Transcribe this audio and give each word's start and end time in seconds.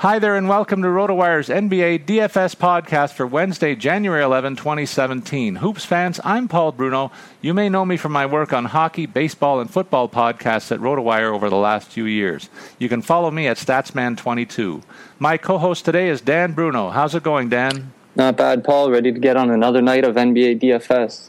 Hi 0.00 0.18
there, 0.18 0.34
and 0.34 0.48
welcome 0.48 0.80
to 0.80 0.88
RotoWire's 0.88 1.50
NBA 1.50 2.06
DFS 2.06 2.56
podcast 2.56 3.12
for 3.12 3.26
Wednesday, 3.26 3.74
January 3.74 4.22
11, 4.22 4.56
2017. 4.56 5.56
Hoops 5.56 5.84
fans, 5.84 6.18
I'm 6.24 6.48
Paul 6.48 6.72
Bruno. 6.72 7.12
You 7.42 7.52
may 7.52 7.68
know 7.68 7.84
me 7.84 7.98
from 7.98 8.12
my 8.12 8.24
work 8.24 8.54
on 8.54 8.64
hockey, 8.64 9.04
baseball, 9.04 9.60
and 9.60 9.70
football 9.70 10.08
podcasts 10.08 10.72
at 10.72 10.80
RotoWire 10.80 11.34
over 11.34 11.50
the 11.50 11.56
last 11.56 11.88
few 11.88 12.06
years. 12.06 12.48
You 12.78 12.88
can 12.88 13.02
follow 13.02 13.30
me 13.30 13.46
at 13.46 13.58
Statsman22. 13.58 14.82
My 15.18 15.36
co 15.36 15.58
host 15.58 15.84
today 15.84 16.08
is 16.08 16.22
Dan 16.22 16.54
Bruno. 16.54 16.88
How's 16.88 17.14
it 17.14 17.22
going, 17.22 17.50
Dan? 17.50 17.92
Not 18.16 18.38
bad, 18.38 18.64
Paul. 18.64 18.90
Ready 18.90 19.12
to 19.12 19.18
get 19.18 19.36
on 19.36 19.50
another 19.50 19.82
night 19.82 20.06
of 20.06 20.14
NBA 20.14 20.62
DFS. 20.62 21.28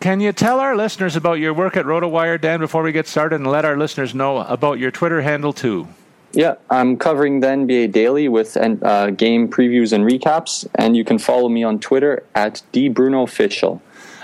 Can 0.00 0.20
you 0.20 0.32
tell 0.32 0.60
our 0.60 0.76
listeners 0.76 1.16
about 1.16 1.38
your 1.38 1.54
work 1.54 1.78
at 1.78 1.86
RotoWire, 1.86 2.38
Dan, 2.38 2.60
before 2.60 2.82
we 2.82 2.92
get 2.92 3.06
started, 3.06 3.36
and 3.36 3.50
let 3.50 3.64
our 3.64 3.78
listeners 3.78 4.14
know 4.14 4.40
about 4.40 4.78
your 4.78 4.90
Twitter 4.90 5.22
handle, 5.22 5.54
too? 5.54 5.88
Yeah, 6.32 6.54
I'm 6.70 6.96
covering 6.96 7.40
the 7.40 7.48
NBA 7.48 7.90
daily 7.92 8.28
with 8.28 8.56
uh, 8.56 9.10
game 9.10 9.48
previews 9.48 9.92
and 9.92 10.04
recaps, 10.04 10.66
and 10.76 10.96
you 10.96 11.04
can 11.04 11.18
follow 11.18 11.48
me 11.48 11.64
on 11.64 11.80
Twitter 11.80 12.22
at 12.34 12.62
dbrunofficial. 12.72 13.80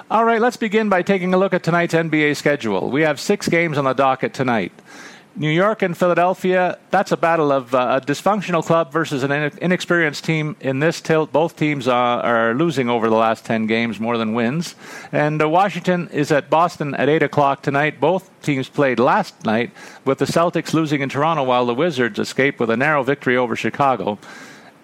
All 0.08 0.24
right, 0.24 0.40
let's 0.40 0.56
begin 0.56 0.88
by 0.88 1.02
taking 1.02 1.34
a 1.34 1.38
look 1.38 1.52
at 1.52 1.64
tonight's 1.64 1.94
NBA 1.94 2.36
schedule. 2.36 2.90
We 2.90 3.02
have 3.02 3.18
six 3.18 3.48
games 3.48 3.76
on 3.76 3.84
the 3.84 3.92
docket 3.92 4.34
tonight. 4.34 4.70
New 5.38 5.50
York 5.50 5.82
and 5.82 5.94
Philadelphia, 5.94 6.78
that's 6.90 7.12
a 7.12 7.16
battle 7.16 7.52
of 7.52 7.74
uh, 7.74 8.00
a 8.00 8.06
dysfunctional 8.06 8.64
club 8.64 8.90
versus 8.90 9.22
an 9.22 9.30
inexperienced 9.60 10.24
team. 10.24 10.56
In 10.60 10.78
this 10.78 11.02
tilt, 11.02 11.30
both 11.30 11.56
teams 11.56 11.86
uh, 11.86 11.92
are 11.92 12.54
losing 12.54 12.88
over 12.88 13.10
the 13.10 13.16
last 13.16 13.44
10 13.44 13.66
games 13.66 14.00
more 14.00 14.16
than 14.16 14.32
wins. 14.32 14.74
And 15.12 15.42
uh, 15.42 15.48
Washington 15.50 16.08
is 16.08 16.32
at 16.32 16.48
Boston 16.48 16.94
at 16.94 17.10
8 17.10 17.22
o'clock 17.22 17.60
tonight. 17.60 18.00
Both 18.00 18.30
teams 18.40 18.70
played 18.70 18.98
last 18.98 19.44
night 19.44 19.72
with 20.06 20.16
the 20.16 20.24
Celtics 20.24 20.72
losing 20.72 21.02
in 21.02 21.10
Toronto 21.10 21.42
while 21.42 21.66
the 21.66 21.74
Wizards 21.74 22.18
escaped 22.18 22.58
with 22.58 22.70
a 22.70 22.76
narrow 22.76 23.02
victory 23.02 23.36
over 23.36 23.56
Chicago. 23.56 24.18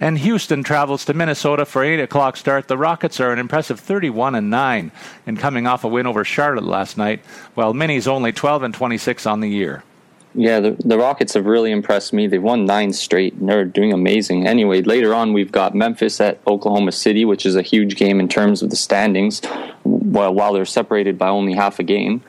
And 0.00 0.18
Houston 0.18 0.62
travels 0.62 1.06
to 1.06 1.14
Minnesota 1.14 1.64
for 1.64 1.82
8 1.82 1.98
o'clock 1.98 2.36
start. 2.36 2.68
The 2.68 2.76
Rockets 2.76 3.20
are 3.20 3.32
an 3.32 3.38
impressive 3.38 3.80
31 3.80 4.34
and 4.34 4.50
9 4.50 4.92
and 5.26 5.38
coming 5.38 5.66
off 5.66 5.84
a 5.84 5.88
win 5.88 6.06
over 6.06 6.26
Charlotte 6.26 6.64
last 6.64 6.98
night, 6.98 7.24
while 7.54 7.72
Minnie's 7.72 8.06
only 8.06 8.32
12 8.32 8.64
and 8.64 8.74
26 8.74 9.24
on 9.24 9.40
the 9.40 9.48
year. 9.48 9.82
Yeah, 10.34 10.60
the, 10.60 10.70
the 10.84 10.96
Rockets 10.96 11.34
have 11.34 11.44
really 11.44 11.70
impressed 11.70 12.12
me. 12.12 12.26
They've 12.26 12.42
won 12.42 12.64
nine 12.64 12.92
straight, 12.94 13.34
and 13.34 13.48
they're 13.48 13.66
doing 13.66 13.92
amazing. 13.92 14.46
Anyway, 14.46 14.80
later 14.80 15.14
on, 15.14 15.34
we've 15.34 15.52
got 15.52 15.74
Memphis 15.74 16.20
at 16.22 16.40
Oklahoma 16.46 16.92
City, 16.92 17.26
which 17.26 17.44
is 17.44 17.54
a 17.54 17.62
huge 17.62 17.96
game 17.96 18.18
in 18.18 18.28
terms 18.28 18.62
of 18.62 18.70
the 18.70 18.76
standings, 18.76 19.42
while, 19.82 20.32
while 20.32 20.54
they're 20.54 20.64
separated 20.64 21.18
by 21.18 21.28
only 21.28 21.52
half 21.52 21.78
a 21.78 21.82
game. 21.82 22.22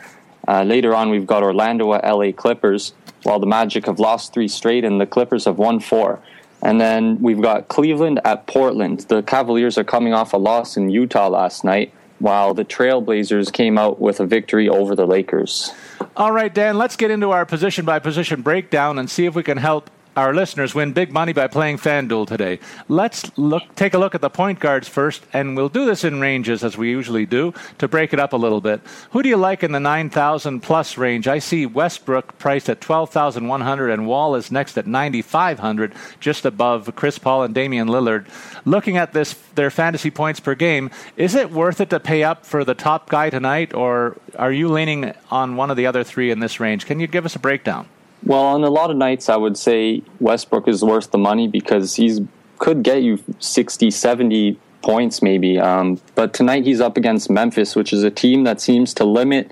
Uh, 0.46 0.64
later 0.64 0.94
on, 0.94 1.10
we've 1.10 1.26
got 1.26 1.44
Orlando 1.44 1.94
at 1.94 2.04
LA 2.04 2.34
Clippers, 2.34 2.94
while 3.24 3.40
the 3.40 3.46
Magic 3.46 3.86
have 3.86 4.00
lost 4.00 4.34
three 4.34 4.50
straight, 4.50 4.84
and 4.84 5.00
the 5.00 5.06
Clippers 5.06 5.46
have 5.46 5.58
won 5.58 5.80
four. 5.80 6.20
And 6.62 6.82
then 6.82 7.22
we've 7.22 7.42
got 7.42 7.70
Cleveland 7.70 8.20
at 8.26 8.48
Portland. 8.48 9.02
The 9.02 9.22
Cavaliers 9.24 9.78
are 9.78 9.84
coming 9.86 10.14
off 10.14 10.34
a 10.34 10.38
loss 10.38 10.76
in 10.76 10.90
Utah 10.90 11.30
last 11.30 11.64
night, 11.64 11.94
while 12.20 12.54
the 12.54 12.66
Trailblazers 12.66 13.52
came 13.52 13.78
out 13.78 14.00
with 14.00 14.20
a 14.20 14.26
victory 14.26 14.68
over 14.68 14.96
the 14.96 15.06
Lakers. 15.06 15.72
All 16.16 16.32
right, 16.32 16.54
Dan, 16.54 16.78
let's 16.78 16.96
get 16.96 17.10
into 17.10 17.32
our 17.32 17.44
position 17.44 17.86
by 17.86 17.98
position 17.98 18.44
breakdown 18.44 19.00
and 19.00 19.10
see 19.10 19.26
if 19.26 19.34
we 19.34 19.42
can 19.42 19.58
help 19.58 19.90
our 20.16 20.34
listeners 20.34 20.76
win 20.76 20.94
big 20.94 21.12
money 21.12 21.34
by 21.34 21.48
playing 21.48 21.78
FanDuel 21.78 22.28
today. 22.28 22.60
Let's 22.88 23.36
look, 23.38 23.64
take 23.76 23.94
a 23.94 23.98
look 23.98 24.14
at 24.14 24.22
the 24.22 24.30
point 24.30 24.60
guards 24.60 24.88
first, 24.88 25.24
and 25.34 25.56
we'll 25.56 25.70
do 25.70 25.86
this 25.86 26.04
in 26.04 26.22
ranges 26.22 26.64
as 26.64 26.78
we 26.78 26.90
usually 26.90 27.26
do 27.26 27.54
to 27.80 27.88
break 27.88 28.14
it 28.14 28.20
up 28.20 28.34
a 28.34 28.38
little 28.38 28.62
bit. 28.62 28.82
Who 29.12 29.24
do 29.24 29.30
you 29.30 29.38
like 29.38 29.64
in 29.64 29.72
the 29.72 29.80
9,000 29.80 30.60
plus 30.60 30.98
range? 30.98 31.28
I 31.28 31.40
see 31.40 31.66
Westbrook 31.66 32.38
priced 32.38 32.70
at 32.70 32.82
12,100, 32.82 33.90
and 33.90 34.08
Wall 34.08 34.36
is 34.36 34.52
next 34.52 34.78
at 34.78 34.88
9,500, 34.88 35.94
just 36.20 36.46
above 36.46 36.96
Chris 36.96 37.18
Paul 37.18 37.44
and 37.44 37.56
Damian 37.56 37.88
Lillard. 37.88 38.28
Looking 38.66 38.98
at 38.98 39.14
this, 39.14 39.34
their 39.56 39.72
fantasy 39.72 40.12
points 40.12 40.40
per 40.40 40.56
game, 40.56 40.92
is 41.18 41.36
it 41.36 41.52
worth 41.52 41.82
it 41.82 41.90
to 41.90 42.00
pay 42.00 42.24
up 42.24 42.46
for 42.46 42.64
the 42.64 42.76
top 42.76 43.10
guy 43.10 43.30
tonight, 43.30 43.74
or 43.74 44.18
are 44.38 44.52
you 44.52 44.70
leaning 44.70 45.14
on 45.32 45.56
one 45.56 45.72
of 45.72 45.78
the 45.78 45.88
other 45.88 46.04
three 46.04 46.32
in 46.32 46.40
this 46.40 46.60
range? 46.60 46.86
Can 46.86 47.00
you 47.00 47.08
give 47.08 47.26
us 47.26 47.36
a 47.36 47.40
breakdown? 47.40 47.88
Well, 48.26 48.44
on 48.44 48.64
a 48.64 48.70
lot 48.70 48.90
of 48.90 48.98
nights, 48.98 49.28
I 49.28 49.36
would 49.36 49.58
say 49.58 50.02
Westbrook 50.20 50.68
is 50.68 50.84
worth 50.84 51.12
the 51.12 51.18
money 51.18 51.48
because 51.48 51.96
he's 51.96 52.22
could 52.60 52.84
get 52.84 53.04
you 53.04 53.22
60, 53.40 53.92
70 53.92 54.58
points 54.82 55.22
maybe. 55.22 55.60
Um, 55.60 56.00
but 56.16 56.34
tonight 56.34 56.64
he's 56.64 56.80
up 56.80 56.96
against 56.96 57.30
Memphis, 57.30 57.76
which 57.76 57.92
is 57.92 58.04
a 58.04 58.12
team 58.12 58.44
that 58.46 58.62
seems 58.62 58.94
to 58.96 59.04
limit 59.04 59.52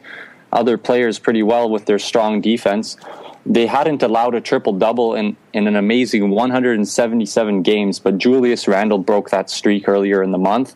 other 0.52 0.78
players 0.78 1.20
pretty 1.20 1.44
well 1.44 1.70
with 1.70 1.86
their 1.86 2.00
strong 2.00 2.40
defense. 2.40 2.96
They 3.46 3.66
hadn't 3.66 4.04
allowed 4.04 4.36
a 4.36 4.42
triple 4.42 4.74
double 4.74 5.16
in, 5.16 5.36
in 5.52 5.68
an 5.68 5.76
amazing 5.76 6.30
177 6.30 7.64
games, 7.64 8.00
but 8.00 8.18
Julius 8.18 8.68
Randle 8.68 9.00
broke 9.00 9.32
that 9.32 9.50
streak 9.50 9.88
earlier 9.90 10.22
in 10.22 10.32
the 10.32 10.38
month. 10.38 10.76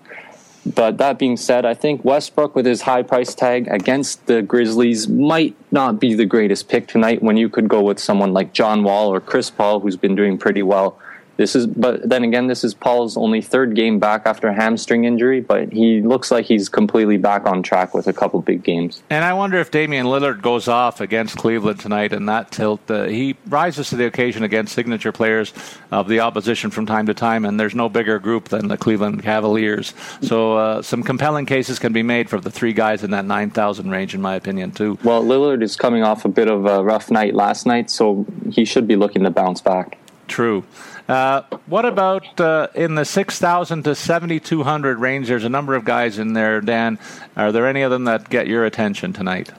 But 0.66 0.98
that 0.98 1.20
being 1.20 1.38
said, 1.38 1.64
I 1.64 1.76
think 1.76 2.04
Westbrook 2.04 2.56
with 2.56 2.66
his 2.66 2.82
high 2.82 3.04
price 3.04 3.36
tag 3.36 3.68
against 3.68 4.26
the 4.26 4.42
Grizzlies 4.42 5.08
might 5.08 5.56
not 5.72 6.00
be 6.00 6.16
the 6.16 6.26
greatest 6.26 6.68
pick 6.68 6.88
tonight 6.88 7.22
when 7.22 7.38
you 7.38 7.50
could 7.50 7.68
go 7.68 7.84
with 7.84 8.00
someone 8.00 8.34
like 8.34 8.52
John 8.52 8.84
Wall 8.84 9.14
or 9.14 9.20
Chris 9.20 9.52
Paul, 9.52 9.80
who's 9.80 9.96
been 9.96 10.16
doing 10.16 10.40
pretty 10.40 10.64
well 10.64 10.98
this 11.38 11.56
is, 11.56 11.68
but 11.68 12.08
then 12.08 12.24
again, 12.24 12.48
this 12.48 12.64
is 12.64 12.74
Paul's 12.74 13.18
only 13.18 13.42
third 13.42 13.76
game 13.76 14.00
back 14.00 14.26
after 14.26 14.48
a 14.48 14.54
hamstring 14.54 15.04
injury, 15.04 15.42
but 15.42 15.72
he 15.72 16.02
looks 16.02 16.32
like 16.32 16.46
he's 16.46 16.70
completely 16.70 17.18
back 17.18 17.46
on 17.46 17.62
track 17.62 17.94
with 17.94 18.08
a 18.08 18.14
couple 18.14 18.42
big 18.42 18.64
games. 18.64 19.04
And 19.10 19.26
I 19.26 19.34
wonder 19.34 19.58
if 19.60 19.70
Damian 19.70 20.06
Lillard 20.06 20.42
goes 20.42 20.68
off 20.68 21.02
against 21.02 21.38
Cleveland 21.38 21.80
tonight 21.80 22.14
and 22.14 22.30
that 22.30 22.52
tilt. 22.52 22.90
Uh, 22.90 23.04
he 23.04 23.36
rises 23.48 23.90
to 23.90 23.98
the 23.98 24.06
occasion 24.06 24.44
against 24.44 24.74
signature 24.74 25.12
players 25.12 25.54
of 25.92 26.08
the 26.08 26.22
opposition 26.22 26.72
from 26.72 26.86
time 26.86 27.06
to 27.08 27.14
time, 27.14 27.44
and 27.44 27.60
there's 27.60 27.76
no 27.76 27.90
bigger 27.90 28.18
group 28.20 28.50
than 28.50 28.70
the 28.70 28.78
Cleveland 28.78 29.22
Cavaliers. 29.24 29.94
So 30.22 30.58
uh, 30.58 30.82
some 30.82 31.04
compelling 31.04 31.46
cases 31.46 31.80
can 31.80 31.92
be 31.92 32.04
made 32.04 32.30
for 32.30 32.40
the 32.40 32.52
three 32.52 32.74
guys 32.74 33.04
in 33.04 33.12
that 33.12 33.26
9,000 33.26 33.90
range, 33.90 34.16
in 34.16 34.22
my 34.22 34.36
opinion, 34.36 34.72
too. 34.72 34.98
Well, 35.04 35.24
Lillard 35.24 35.64
is 35.64 35.76
coming 35.76 36.04
off 36.04 36.24
a 36.24 36.30
bit 36.30 36.48
of 36.48 36.66
a 36.66 36.84
rough 36.84 37.12
night 37.12 37.34
last 37.34 37.66
night, 37.66 37.92
so 37.92 38.26
he 38.52 38.64
should 38.64 38.88
be 38.88 38.96
looking 38.96 39.24
to 39.24 39.30
bounce 39.30 39.60
back. 39.60 39.98
True. 40.28 40.64
Uh, 41.08 41.44
what 41.68 41.86
about 41.86 42.40
uh, 42.42 42.68
in 42.74 42.96
the 42.96 43.06
6,000 43.06 43.84
to 43.84 43.94
7,200 43.94 45.00
range? 45.00 45.28
There's 45.28 45.44
a 45.44 45.50
number 45.50 45.76
of 45.76 45.86
guys 45.86 46.18
in 46.18 46.34
there, 46.34 46.62
Dan. 46.62 46.98
Are 47.38 47.52
there 47.52 47.68
any 47.68 47.84
of 47.84 47.92
them 47.92 48.06
that 48.06 48.30
get 48.30 48.48
your 48.48 48.66
attention 48.66 49.14
tonight? 49.14 49.52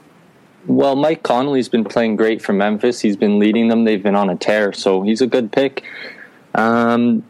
Well, 0.65 0.97
Mike 0.97 1.23
Conley's 1.23 1.69
been 1.69 1.85
playing 1.85 2.17
great 2.17 2.41
for 2.41 2.51
Memphis. 2.51 2.99
He's 2.99 3.15
been 3.15 3.39
leading 3.39 3.69
them. 3.69 3.85
They've 3.85 4.03
been 4.03 4.15
on 4.15 4.29
a 4.29 4.35
tear, 4.35 4.73
so 4.73 5.01
he's 5.01 5.21
a 5.21 5.27
good 5.27 5.49
pick. 5.53 5.83
Um, 6.55 7.23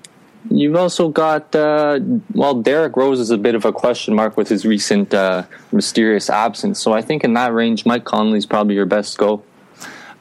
you've 0.50 0.76
also 0.76 1.10
got, 1.10 1.54
uh, 1.54 2.00
well, 2.34 2.56
Derrick 2.56 2.98
Rose 2.98 3.20
is 3.20 3.30
a 3.30 3.38
bit 3.38 3.54
of 3.54 3.66
a 3.66 3.72
question 3.72 4.16
mark 4.16 4.38
with 4.38 4.50
his 4.50 4.66
recent 4.66 5.14
uh, 5.14 5.44
mysterious 5.72 6.32
absence. 6.32 6.80
So 6.80 6.94
I 6.94 7.04
think 7.04 7.24
in 7.24 7.34
that 7.34 7.54
range, 7.54 7.86
Mike 7.86 8.06
Conley's 8.06 8.48
probably 8.48 8.74
your 8.74 8.88
best 8.88 9.16
go. 9.20 9.44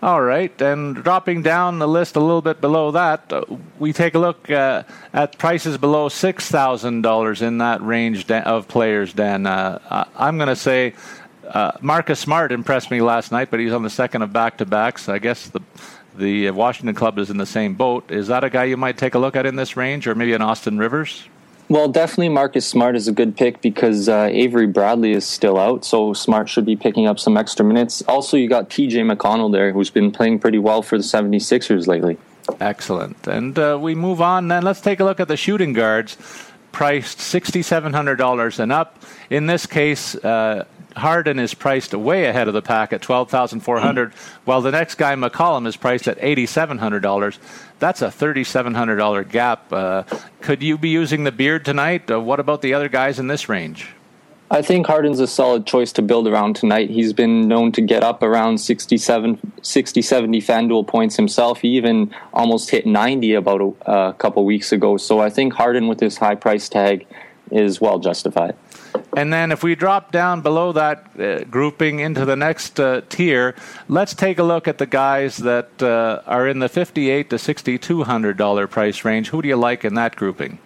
All 0.06 0.22
right, 0.22 0.62
and 0.62 0.94
dropping 0.94 1.42
down 1.42 1.80
the 1.80 1.88
list 1.88 2.14
a 2.14 2.20
little 2.20 2.40
bit 2.40 2.60
below 2.60 2.92
that, 2.92 3.32
uh, 3.32 3.44
we 3.80 3.92
take 3.92 4.14
a 4.14 4.20
look 4.20 4.48
uh, 4.48 4.84
at 5.12 5.36
prices 5.36 5.78
below 5.78 6.08
six 6.08 6.48
thousand 6.48 7.02
dollars 7.02 7.42
in 7.42 7.58
that 7.58 7.82
range 7.82 8.30
of 8.30 8.68
players. 8.68 9.12
Dan, 9.12 9.46
uh, 9.46 10.04
I'm 10.14 10.36
going 10.36 10.46
to 10.48 10.54
say 10.54 10.94
uh, 11.48 11.72
Marcus 11.80 12.20
Smart 12.20 12.52
impressed 12.52 12.88
me 12.92 13.00
last 13.00 13.32
night, 13.32 13.50
but 13.50 13.58
he's 13.58 13.72
on 13.72 13.82
the 13.82 13.90
second 13.90 14.22
of 14.22 14.32
back-to-backs. 14.32 15.08
I 15.08 15.18
guess 15.18 15.48
the 15.48 15.60
the 16.14 16.52
Washington 16.52 16.94
club 16.94 17.18
is 17.18 17.28
in 17.28 17.36
the 17.36 17.44
same 17.44 17.74
boat. 17.74 18.12
Is 18.12 18.28
that 18.28 18.44
a 18.44 18.48
guy 18.48 18.62
you 18.62 18.76
might 18.76 18.98
take 18.98 19.16
a 19.16 19.18
look 19.18 19.34
at 19.34 19.44
in 19.44 19.56
this 19.56 19.76
range, 19.76 20.06
or 20.06 20.14
maybe 20.14 20.34
an 20.34 20.40
Austin 20.40 20.78
Rivers? 20.78 21.24
Well, 21.68 21.88
definitely 21.88 22.28
Marcus 22.28 22.64
Smart 22.64 22.94
is 22.94 23.08
a 23.08 23.12
good 23.12 23.36
pick 23.36 23.60
because 23.60 24.08
uh, 24.08 24.28
Avery 24.30 24.68
Bradley 24.68 25.12
is 25.12 25.26
still 25.26 25.58
out, 25.58 25.84
so 25.84 26.12
Smart 26.12 26.48
should 26.48 26.64
be 26.64 26.76
picking 26.76 27.08
up 27.08 27.18
some 27.18 27.36
extra 27.36 27.64
minutes. 27.64 28.02
Also, 28.06 28.36
you 28.36 28.48
got 28.48 28.70
TJ 28.70 29.12
McConnell 29.12 29.50
there, 29.50 29.72
who's 29.72 29.90
been 29.90 30.12
playing 30.12 30.38
pretty 30.38 30.58
well 30.58 30.82
for 30.82 30.96
the 30.96 31.02
76ers 31.02 31.88
lately. 31.88 32.18
Excellent. 32.60 33.26
And 33.26 33.58
uh, 33.58 33.78
we 33.80 33.96
move 33.96 34.20
on 34.20 34.46
then. 34.46 34.62
Let's 34.62 34.80
take 34.80 35.00
a 35.00 35.04
look 35.04 35.18
at 35.18 35.26
the 35.26 35.36
shooting 35.36 35.72
guards, 35.72 36.16
priced 36.70 37.18
$6,700 37.18 38.58
and 38.60 38.70
up. 38.70 39.02
In 39.28 39.46
this 39.46 39.66
case, 39.66 40.14
uh, 40.14 40.66
Harden 40.96 41.38
is 41.38 41.52
priced 41.52 41.94
way 41.94 42.24
ahead 42.24 42.48
of 42.48 42.54
the 42.54 42.62
pack 42.62 42.92
at 42.92 43.02
twelve 43.02 43.30
thousand 43.30 43.60
four 43.60 43.78
hundred, 43.78 44.14
while 44.44 44.60
the 44.62 44.70
next 44.70 44.96
guy 44.96 45.14
McCollum 45.14 45.66
is 45.66 45.76
priced 45.76 46.08
at 46.08 46.18
eighty 46.20 46.46
seven 46.46 46.78
hundred 46.78 47.00
dollars. 47.00 47.38
That's 47.78 48.02
a 48.02 48.10
thirty 48.10 48.44
seven 48.44 48.74
hundred 48.74 48.96
dollar 48.96 49.22
gap. 49.22 49.72
Uh, 49.72 50.04
could 50.40 50.62
you 50.62 50.78
be 50.78 50.88
using 50.88 51.24
the 51.24 51.32
beard 51.32 51.64
tonight? 51.64 52.10
Uh, 52.10 52.20
what 52.20 52.40
about 52.40 52.62
the 52.62 52.74
other 52.74 52.88
guys 52.88 53.18
in 53.18 53.26
this 53.26 53.48
range? 53.48 53.90
I 54.48 54.62
think 54.62 54.86
Harden's 54.86 55.18
a 55.18 55.26
solid 55.26 55.66
choice 55.66 55.90
to 55.92 56.02
build 56.02 56.28
around 56.28 56.54
tonight. 56.54 56.88
He's 56.88 57.12
been 57.12 57.48
known 57.48 57.72
to 57.72 57.80
get 57.80 58.04
up 58.04 58.22
around 58.22 58.58
67, 58.58 59.52
60, 59.60 60.02
70 60.02 60.40
FanDuel 60.40 60.86
points 60.86 61.16
himself. 61.16 61.60
He 61.60 61.70
even 61.70 62.14
almost 62.32 62.70
hit 62.70 62.86
90 62.86 63.34
about 63.34 63.60
a, 63.60 63.92
a 63.92 64.12
couple 64.12 64.44
weeks 64.44 64.70
ago. 64.70 64.98
So 64.98 65.18
I 65.18 65.30
think 65.30 65.52
Harden, 65.52 65.88
with 65.88 65.98
his 65.98 66.16
high 66.16 66.36
price 66.36 66.68
tag, 66.68 67.06
is 67.50 67.80
well 67.80 67.98
justified. 67.98 68.54
And 69.16 69.32
then 69.32 69.50
if 69.50 69.62
we 69.62 69.74
drop 69.74 70.12
down 70.12 70.42
below 70.42 70.72
that 70.72 71.18
uh, 71.18 71.44
grouping 71.44 72.00
into 72.00 72.26
the 72.26 72.36
next 72.36 72.78
uh, 72.78 73.00
tier, 73.08 73.54
let's 73.88 74.12
take 74.12 74.38
a 74.38 74.42
look 74.42 74.68
at 74.68 74.76
the 74.76 74.84
guys 74.84 75.38
that 75.38 75.82
uh, 75.82 76.20
are 76.26 76.46
in 76.46 76.58
the 76.58 76.68
58 76.68 77.30
to 77.30 77.38
6200 77.38 78.36
dollar 78.36 78.66
price 78.66 79.06
range. 79.06 79.30
Who 79.30 79.40
do 79.40 79.48
you 79.48 79.56
like 79.56 79.86
in 79.86 79.94
that 79.94 80.16
grouping? 80.16 80.58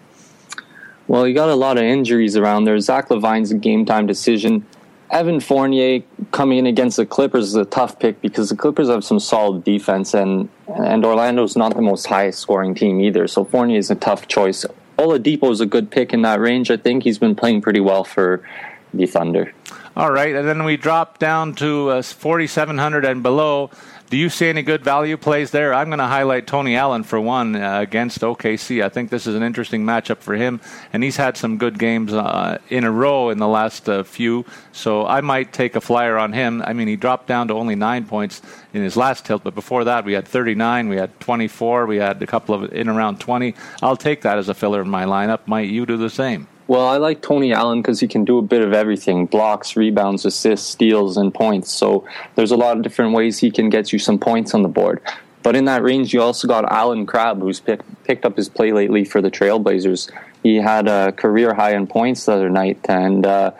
Well, 1.06 1.28
you 1.28 1.34
got 1.34 1.48
a 1.48 1.54
lot 1.54 1.78
of 1.78 1.84
injuries 1.84 2.36
around 2.36 2.64
there. 2.64 2.78
Zach 2.80 3.08
LaVine's 3.08 3.52
a 3.52 3.54
game 3.54 3.86
time 3.86 4.08
decision. 4.08 4.66
Evan 5.12 5.38
Fournier 5.38 6.02
coming 6.32 6.58
in 6.58 6.66
against 6.66 6.96
the 6.96 7.06
Clippers 7.06 7.48
is 7.48 7.54
a 7.54 7.64
tough 7.64 8.00
pick 8.00 8.20
because 8.20 8.48
the 8.48 8.56
Clippers 8.56 8.88
have 8.88 9.04
some 9.04 9.20
solid 9.20 9.62
defense 9.62 10.12
and 10.12 10.48
and 10.66 11.04
Orlando's 11.04 11.56
not 11.56 11.74
the 11.74 11.82
most 11.82 12.06
highest 12.06 12.40
scoring 12.40 12.74
team 12.74 13.00
either. 13.00 13.28
So 13.28 13.44
Fournier 13.44 13.78
is 13.78 13.90
a 13.90 13.96
tough 13.96 14.26
choice. 14.26 14.64
Oladipo 15.00 15.50
is 15.50 15.62
a 15.62 15.66
good 15.66 15.90
pick 15.90 16.12
in 16.12 16.22
that 16.22 16.40
range. 16.40 16.70
I 16.70 16.76
think 16.76 17.04
he's 17.04 17.18
been 17.18 17.34
playing 17.34 17.62
pretty 17.62 17.80
well 17.80 18.04
for 18.04 18.46
the 18.92 19.06
Thunder. 19.06 19.54
All 19.96 20.12
right, 20.12 20.34
and 20.34 20.46
then 20.46 20.64
we 20.64 20.76
drop 20.76 21.18
down 21.18 21.54
to 21.54 21.88
uh, 21.88 22.02
4,700 22.02 23.04
and 23.06 23.22
below. 23.22 23.70
Do 24.10 24.16
you 24.16 24.28
see 24.28 24.48
any 24.48 24.62
good 24.62 24.82
value 24.82 25.16
plays 25.16 25.52
there? 25.52 25.72
I'm 25.72 25.86
going 25.86 26.00
to 26.00 26.06
highlight 26.06 26.48
Tony 26.48 26.74
Allen 26.74 27.04
for 27.04 27.20
one 27.20 27.54
uh, 27.54 27.78
against 27.78 28.22
OKC. 28.22 28.82
I 28.82 28.88
think 28.88 29.08
this 29.08 29.24
is 29.24 29.36
an 29.36 29.44
interesting 29.44 29.84
matchup 29.86 30.18
for 30.18 30.34
him, 30.34 30.60
and 30.92 31.04
he's 31.04 31.16
had 31.16 31.36
some 31.36 31.58
good 31.58 31.78
games 31.78 32.12
uh, 32.12 32.58
in 32.70 32.82
a 32.82 32.90
row 32.90 33.30
in 33.30 33.38
the 33.38 33.46
last 33.46 33.88
uh, 33.88 34.02
few. 34.02 34.44
So 34.72 35.06
I 35.06 35.20
might 35.20 35.52
take 35.52 35.76
a 35.76 35.80
flyer 35.80 36.18
on 36.18 36.32
him. 36.32 36.60
I 36.62 36.72
mean, 36.72 36.88
he 36.88 36.96
dropped 36.96 37.28
down 37.28 37.46
to 37.48 37.54
only 37.54 37.76
nine 37.76 38.04
points 38.04 38.42
in 38.74 38.82
his 38.82 38.96
last 38.96 39.26
tilt, 39.26 39.44
but 39.44 39.54
before 39.54 39.84
that 39.84 40.04
we 40.04 40.14
had 40.14 40.26
39, 40.26 40.88
we 40.88 40.96
had 40.96 41.20
24, 41.20 41.86
we 41.86 41.98
had 41.98 42.20
a 42.20 42.26
couple 42.26 42.52
of 42.56 42.72
in 42.72 42.88
around 42.88 43.20
20. 43.20 43.54
I'll 43.80 43.96
take 43.96 44.22
that 44.22 44.38
as 44.38 44.48
a 44.48 44.54
filler 44.54 44.82
in 44.82 44.90
my 44.90 45.04
lineup. 45.04 45.46
Might 45.46 45.68
you 45.68 45.86
do 45.86 45.96
the 45.96 46.10
same? 46.10 46.48
Well, 46.70 46.86
I 46.86 46.98
like 46.98 47.20
Tony 47.20 47.52
Allen 47.52 47.82
because 47.82 47.98
he 47.98 48.06
can 48.06 48.24
do 48.24 48.38
a 48.38 48.42
bit 48.42 48.62
of 48.62 48.72
everything 48.72 49.26
blocks, 49.26 49.74
rebounds, 49.74 50.24
assists, 50.24 50.68
steals, 50.68 51.16
and 51.16 51.34
points. 51.34 51.72
So 51.72 52.06
there's 52.36 52.52
a 52.52 52.56
lot 52.56 52.76
of 52.76 52.84
different 52.84 53.12
ways 53.12 53.40
he 53.40 53.50
can 53.50 53.70
get 53.70 53.92
you 53.92 53.98
some 53.98 54.20
points 54.20 54.54
on 54.54 54.62
the 54.62 54.68
board. 54.68 55.02
But 55.42 55.56
in 55.56 55.64
that 55.64 55.82
range, 55.82 56.14
you 56.14 56.22
also 56.22 56.46
got 56.46 56.70
Allen 56.70 57.06
Crabbe, 57.06 57.40
who's 57.40 57.58
pick, 57.58 57.80
picked 58.04 58.24
up 58.24 58.36
his 58.36 58.48
play 58.48 58.70
lately 58.70 59.04
for 59.04 59.20
the 59.20 59.32
Trailblazers. 59.32 60.12
He 60.44 60.58
had 60.58 60.86
a 60.86 61.10
career 61.10 61.54
high 61.54 61.74
in 61.74 61.88
points 61.88 62.26
the 62.26 62.34
other 62.34 62.50
night, 62.50 62.78
and 62.88 63.26
uh, 63.26 63.50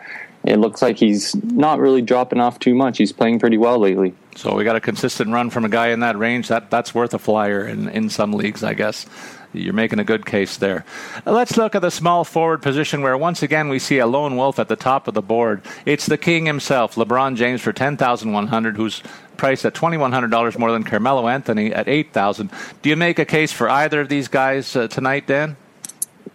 it 0.45 0.59
looks 0.59 0.81
like 0.81 0.97
he's 0.97 1.35
not 1.35 1.79
really 1.79 2.01
dropping 2.01 2.39
off 2.39 2.59
too 2.59 2.75
much. 2.75 2.97
He's 2.97 3.11
playing 3.11 3.39
pretty 3.39 3.57
well 3.57 3.77
lately. 3.77 4.13
So 4.37 4.55
we 4.55 4.63
got 4.63 4.77
a 4.77 4.79
consistent 4.79 5.31
run 5.31 5.49
from 5.49 5.65
a 5.65 5.69
guy 5.69 5.89
in 5.89 5.99
that 5.99 6.17
range. 6.17 6.47
That 6.47 6.71
that's 6.71 6.95
worth 6.95 7.13
a 7.13 7.19
flyer 7.19 7.67
in, 7.67 7.89
in 7.89 8.09
some 8.09 8.31
leagues, 8.31 8.63
I 8.63 8.73
guess. 8.73 9.05
You're 9.53 9.73
making 9.73 9.99
a 9.99 10.03
good 10.03 10.25
case 10.25 10.57
there. 10.57 10.85
Let's 11.25 11.57
look 11.57 11.75
at 11.75 11.81
the 11.81 11.91
small 11.91 12.23
forward 12.23 12.61
position 12.61 13.01
where 13.01 13.17
once 13.17 13.43
again 13.43 13.67
we 13.67 13.79
see 13.79 13.97
a 13.97 14.07
lone 14.07 14.37
wolf 14.37 14.59
at 14.59 14.69
the 14.69 14.75
top 14.75 15.07
of 15.07 15.13
the 15.13 15.21
board. 15.21 15.61
It's 15.85 16.05
the 16.05 16.17
king 16.17 16.45
himself, 16.45 16.95
LeBron 16.95 17.35
James 17.35 17.61
for 17.61 17.73
10,100 17.73 18.77
who's 18.77 19.03
priced 19.35 19.65
at 19.65 19.73
$2,100 19.73 20.57
more 20.57 20.71
than 20.71 20.83
Carmelo 20.83 21.27
Anthony 21.27 21.73
at 21.73 21.87
8,000. 21.87 22.49
Do 22.81 22.89
you 22.89 22.95
make 22.95 23.19
a 23.19 23.25
case 23.25 23.51
for 23.51 23.69
either 23.69 24.01
of 24.01 24.09
these 24.09 24.27
guys 24.27 24.75
uh, 24.75 24.87
tonight, 24.87 25.27
Dan? 25.27 25.57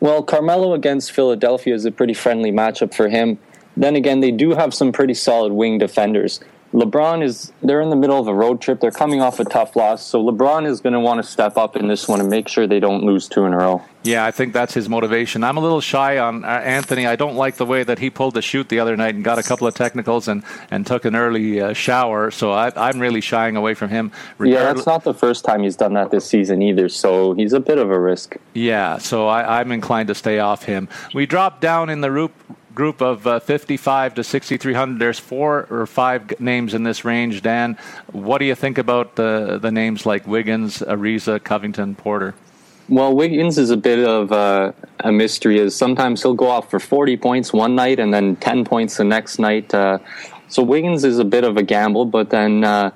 Well, 0.01 0.23
Carmelo 0.23 0.75
against 0.75 1.13
Philadelphia 1.13 1.75
is 1.75 1.85
a 1.85 1.91
pretty 1.91 2.15
friendly 2.15 2.53
matchup 2.53 2.95
for 2.95 3.09
him. 3.09 3.39
Then 3.77 3.97
again, 3.97 4.21
they 4.21 4.31
do 4.31 4.51
have 4.51 4.75
some 4.75 4.93
pretty 4.93 5.15
solid 5.15 5.53
wing 5.53 5.79
defenders. 5.79 6.41
LeBron 6.77 7.25
is 7.25 7.53
they're 7.63 7.81
in 7.81 7.89
the 7.89 7.97
middle 7.97 8.21
of 8.21 8.29
a 8.29 8.35
road 8.35 8.61
trip. 8.61 8.81
They're 8.81 8.91
coming 8.91 9.23
off 9.23 9.41
a 9.41 9.45
tough 9.45 9.77
loss, 9.77 10.05
so 10.05 10.23
LeBron 10.23 10.67
is 10.67 10.83
going 10.83 10.93
to 10.93 11.01
want 11.01 11.23
to 11.23 11.29
step 11.29 11.57
up 11.57 11.75
in 11.75 11.89
this 11.89 12.07
one 12.07 12.21
and 12.21 12.29
make 12.29 12.49
sure 12.49 12.67
they 12.67 12.81
don't 12.81 13.03
lose 13.03 13.29
two 13.29 13.47
in 13.47 13.55
a 13.55 13.57
row. 13.57 13.83
Yeah, 14.03 14.27
I 14.27 14.31
think 14.31 14.53
that's 14.53 14.75
his 14.75 14.87
motivation. 14.87 15.43
I'm 15.43 15.57
a 15.57 15.61
little 15.61 15.81
shy 15.81 16.19
on 16.19 16.45
uh, 16.45 16.49
Anthony. 16.49 17.07
I 17.07 17.17
don't 17.17 17.35
like 17.35 17.57
the 17.57 17.65
way 17.65 17.83
that 17.83 17.99
he 17.99 18.11
pulled 18.11 18.35
the 18.35 18.43
shoot 18.43 18.69
the 18.69 18.79
other 18.79 18.95
night 18.95 19.15
and 19.15 19.25
got 19.25 19.39
a 19.39 19.43
couple 19.43 19.67
of 19.67 19.75
technicals 19.75 20.29
and, 20.29 20.45
and 20.71 20.87
took 20.87 21.07
an 21.07 21.17
early 21.17 21.63
uh, 21.63 21.73
shower. 21.73 22.31
So 22.31 22.53
I, 22.53 22.91
am 22.91 23.01
really 23.01 23.23
shying 23.23 23.57
away 23.57 23.73
from 23.73 23.89
him. 23.89 24.13
Regardless. 24.37 24.61
yeah, 24.61 24.73
that's 24.75 24.87
not 24.87 25.03
the 25.03 25.15
first 25.15 25.47
time 25.47 25.63
he's 25.63 25.77
done 25.77 25.95
that 25.95 26.11
this 26.11 26.27
season 26.29 26.61
either. 26.61 26.91
So 26.91 27.33
he's 27.33 27.55
a 27.55 27.61
bit 27.61 27.79
of 27.79 27.91
a 27.91 27.99
risk. 27.99 28.37
Yeah, 28.53 28.99
so 28.99 29.29
I, 29.29 29.61
I'm 29.61 29.73
inclined 29.73 30.09
to 30.09 30.15
stay 30.15 30.41
off 30.41 30.65
him. 30.65 30.91
We 31.15 31.25
dropped 31.25 31.63
down 31.63 31.89
in 31.89 32.03
the 32.03 32.13
root 32.13 32.33
group 32.77 33.01
of 33.01 33.27
uh, 33.27 33.41
55 33.41 34.15
to 34.15 34.23
6,300. 34.23 35.01
There's 35.01 35.19
four 35.19 35.67
or 35.71 35.87
five 35.87 36.39
names 36.39 36.75
in 36.75 36.85
this 36.85 37.05
range. 37.05 37.43
Dan, 37.43 37.77
what 38.13 38.39
do 38.39 38.45
you 38.45 38.55
think 38.55 38.79
about 38.79 39.17
the 39.17 39.59
the 39.61 39.73
names 39.73 40.07
like 40.07 40.29
Wiggins, 40.29 40.79
Ariza, 40.79 41.43
Covington, 41.43 41.97
Porter? 41.97 42.35
Well, 42.89 43.17
Wiggins 43.17 43.59
is 43.59 43.71
a 43.71 43.77
bit 43.77 43.99
of 44.07 44.31
uh, 44.31 44.71
a 45.01 45.11
mystery. 45.11 45.59
Is 45.59 45.75
sometimes 45.75 46.23
he'll 46.23 46.35
go 46.35 46.49
off 46.49 46.71
for 46.71 46.79
40 46.79 47.17
points 47.17 47.53
one 47.53 47.75
night 47.75 47.99
and 47.99 48.15
then 48.15 48.37
10 48.37 48.65
points 48.65 48.99
the 48.99 49.05
next 49.05 49.41
night. 49.41 49.75
Uh, 49.75 49.99
so 50.49 50.63
Wiggins 50.63 51.03
is 51.03 51.19
a 51.19 51.25
bit 51.25 51.43
of 51.43 51.57
a 51.57 51.65
gamble, 51.65 52.05
but 52.05 52.31
then 52.31 52.63
uh, 52.63 52.93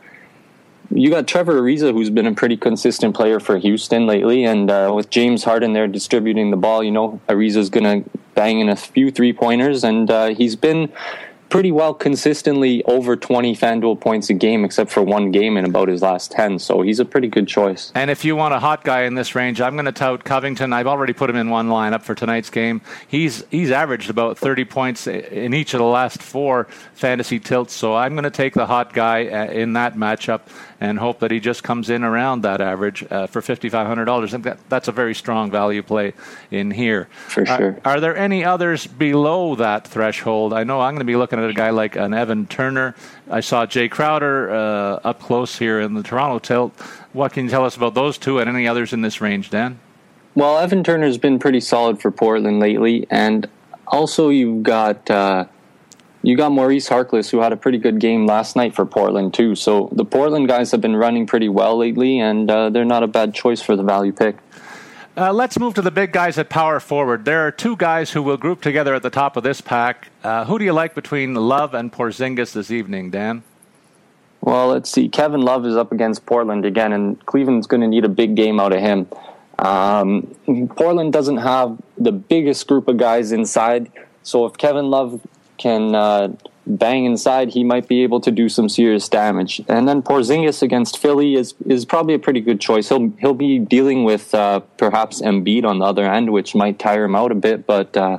you 0.90 1.10
got 1.10 1.26
Trevor 1.26 1.60
Ariza, 1.60 1.92
who's 1.92 2.10
been 2.10 2.26
a 2.26 2.34
pretty 2.34 2.56
consistent 2.56 3.14
player 3.14 3.40
for 3.40 3.58
Houston 3.58 4.06
lately, 4.06 4.44
and 4.44 4.70
uh, 4.70 4.92
with 4.94 5.10
James 5.10 5.44
Harden 5.44 5.72
there 5.72 5.86
distributing 5.86 6.50
the 6.50 6.56
ball, 6.56 6.82
you 6.82 6.90
know 6.90 7.20
Ariza's 7.28 7.70
going 7.70 8.02
to 8.02 8.10
bang 8.34 8.60
in 8.60 8.68
a 8.68 8.76
few 8.76 9.10
three 9.10 9.32
pointers, 9.32 9.84
and 9.84 10.10
uh, 10.10 10.34
he's 10.34 10.56
been 10.56 10.92
pretty 11.50 11.72
well 11.72 11.92
consistently 11.92 12.82
over 12.84 13.16
20 13.16 13.54
FanDuel 13.56 14.00
points 14.00 14.30
a 14.30 14.34
game, 14.34 14.64
except 14.64 14.90
for 14.90 15.02
one 15.02 15.32
game 15.32 15.56
in 15.56 15.64
about 15.64 15.88
his 15.88 16.00
last 16.00 16.30
10. 16.30 16.60
So 16.60 16.80
he's 16.80 17.00
a 17.00 17.04
pretty 17.04 17.28
good 17.28 17.48
choice. 17.48 17.92
And 17.94 18.10
if 18.10 18.24
you 18.24 18.36
want 18.36 18.54
a 18.54 18.60
hot 18.60 18.84
guy 18.84 19.02
in 19.02 19.14
this 19.14 19.34
range, 19.34 19.60
I'm 19.60 19.74
going 19.74 19.86
to 19.86 19.92
tout 19.92 20.24
Covington. 20.24 20.72
I've 20.72 20.86
already 20.86 21.12
put 21.12 21.28
him 21.28 21.36
in 21.36 21.50
one 21.50 21.68
lineup 21.68 22.02
for 22.02 22.14
tonight's 22.14 22.50
game. 22.50 22.80
He's 23.08 23.44
he's 23.50 23.70
averaged 23.70 24.08
about 24.08 24.38
30 24.38 24.64
points 24.64 25.06
in 25.06 25.52
each 25.52 25.74
of 25.74 25.78
the 25.78 25.84
last 25.84 26.22
four 26.22 26.68
fantasy 26.94 27.40
tilts. 27.40 27.74
So 27.74 27.96
I'm 27.96 28.14
going 28.14 28.24
to 28.24 28.30
take 28.30 28.54
the 28.54 28.66
hot 28.66 28.92
guy 28.92 29.26
uh, 29.26 29.50
in 29.50 29.72
that 29.74 29.96
matchup 29.96 30.42
and 30.80 30.98
hope 30.98 31.20
that 31.20 31.30
he 31.30 31.38
just 31.38 31.62
comes 31.62 31.90
in 31.90 32.02
around 32.02 32.40
that 32.42 32.60
average 32.60 33.04
uh, 33.10 33.26
for 33.26 33.42
$5,500. 33.42 34.42
That, 34.42 34.58
that's 34.68 34.88
a 34.88 34.92
very 34.92 35.14
strong 35.14 35.50
value 35.50 35.82
play 35.82 36.14
in 36.50 36.70
here. 36.70 37.08
For 37.28 37.44
sure. 37.44 37.78
Are, 37.84 37.96
are 37.96 38.00
there 38.00 38.16
any 38.16 38.44
others 38.44 38.86
below 38.86 39.54
that 39.56 39.86
threshold? 39.86 40.54
I 40.54 40.64
know 40.64 40.80
I'm 40.80 40.94
going 40.94 41.00
to 41.00 41.04
be 41.04 41.16
looking 41.16 41.38
at 41.38 41.50
a 41.50 41.52
guy 41.52 41.70
like 41.70 41.96
an 41.96 42.14
Evan 42.14 42.46
Turner. 42.46 42.94
I 43.30 43.40
saw 43.40 43.66
Jay 43.66 43.88
Crowder 43.88 44.50
uh, 44.50 45.00
up 45.04 45.20
close 45.20 45.58
here 45.58 45.80
in 45.80 45.94
the 45.94 46.02
Toronto 46.02 46.38
tilt. 46.38 46.72
What 47.12 47.32
can 47.32 47.44
you 47.44 47.50
tell 47.50 47.64
us 47.64 47.76
about 47.76 47.94
those 47.94 48.16
two 48.16 48.38
and 48.38 48.48
any 48.48 48.66
others 48.66 48.92
in 48.92 49.02
this 49.02 49.20
range, 49.20 49.50
Dan? 49.50 49.78
Well, 50.34 50.58
Evan 50.58 50.82
Turner's 50.82 51.18
been 51.18 51.38
pretty 51.38 51.60
solid 51.60 52.00
for 52.00 52.10
Portland 52.10 52.60
lately, 52.60 53.06
and 53.10 53.48
also 53.88 54.28
you've 54.28 54.62
got 54.62 55.10
uh, 55.10 55.44
you 56.22 56.36
got 56.36 56.52
Maurice 56.52 56.88
Harkless, 56.88 57.30
who 57.30 57.40
had 57.40 57.52
a 57.52 57.56
pretty 57.56 57.78
good 57.78 57.98
game 57.98 58.26
last 58.26 58.56
night 58.56 58.74
for 58.74 58.84
Portland 58.84 59.32
too. 59.32 59.54
So 59.54 59.88
the 59.92 60.04
Portland 60.04 60.48
guys 60.48 60.70
have 60.72 60.80
been 60.80 60.96
running 60.96 61.26
pretty 61.26 61.48
well 61.48 61.76
lately, 61.78 62.20
and 62.20 62.50
uh, 62.50 62.70
they're 62.70 62.84
not 62.84 63.02
a 63.02 63.06
bad 63.06 63.34
choice 63.34 63.62
for 63.62 63.76
the 63.76 63.82
value 63.82 64.12
pick. 64.12 64.36
Uh, 65.16 65.32
let's 65.32 65.58
move 65.58 65.74
to 65.74 65.82
the 65.82 65.90
big 65.90 66.12
guys 66.12 66.38
at 66.38 66.48
power 66.48 66.78
forward. 66.78 67.24
There 67.24 67.46
are 67.46 67.50
two 67.50 67.76
guys 67.76 68.12
who 68.12 68.22
will 68.22 68.36
group 68.36 68.60
together 68.62 68.94
at 68.94 69.02
the 69.02 69.10
top 69.10 69.36
of 69.36 69.42
this 69.42 69.60
pack. 69.60 70.08
Uh, 70.22 70.44
who 70.44 70.58
do 70.58 70.64
you 70.64 70.72
like 70.72 70.94
between 70.94 71.34
Love 71.34 71.74
and 71.74 71.92
Porzingis 71.92 72.52
this 72.52 72.70
evening, 72.70 73.10
Dan? 73.10 73.42
Well, 74.40 74.68
let's 74.68 74.90
see. 74.90 75.08
Kevin 75.08 75.42
Love 75.42 75.66
is 75.66 75.76
up 75.76 75.92
against 75.92 76.24
Portland 76.26 76.64
again, 76.64 76.92
and 76.92 77.24
Cleveland's 77.26 77.66
going 77.66 77.82
to 77.82 77.88
need 77.88 78.04
a 78.04 78.08
big 78.08 78.34
game 78.36 78.60
out 78.60 78.72
of 78.72 78.80
him. 78.80 79.08
Um, 79.58 80.34
Portland 80.76 81.12
doesn't 81.12 81.38
have 81.38 81.78
the 81.98 82.12
biggest 82.12 82.66
group 82.66 82.88
of 82.88 82.96
guys 82.96 83.32
inside, 83.32 83.90
so 84.22 84.46
if 84.46 84.56
Kevin 84.56 84.88
Love 84.88 85.20
can 85.60 85.94
uh, 85.94 86.32
bang 86.66 87.04
inside, 87.04 87.50
he 87.50 87.62
might 87.62 87.86
be 87.86 88.02
able 88.02 88.20
to 88.20 88.30
do 88.30 88.48
some 88.48 88.68
serious 88.68 89.08
damage. 89.08 89.62
And 89.68 89.86
then 89.86 90.02
Porzingis 90.02 90.62
against 90.62 90.98
Philly 90.98 91.34
is 91.34 91.54
is 91.66 91.84
probably 91.84 92.14
a 92.14 92.18
pretty 92.18 92.40
good 92.40 92.60
choice. 92.60 92.88
He'll 92.88 93.12
he'll 93.20 93.34
be 93.34 93.58
dealing 93.58 94.04
with 94.04 94.34
uh, 94.34 94.60
perhaps 94.78 95.20
Embiid 95.20 95.64
on 95.64 95.78
the 95.78 95.84
other 95.84 96.04
end, 96.04 96.32
which 96.32 96.54
might 96.54 96.78
tire 96.78 97.04
him 97.04 97.14
out 97.14 97.30
a 97.30 97.36
bit, 97.36 97.66
but. 97.66 97.96
Uh, 97.96 98.18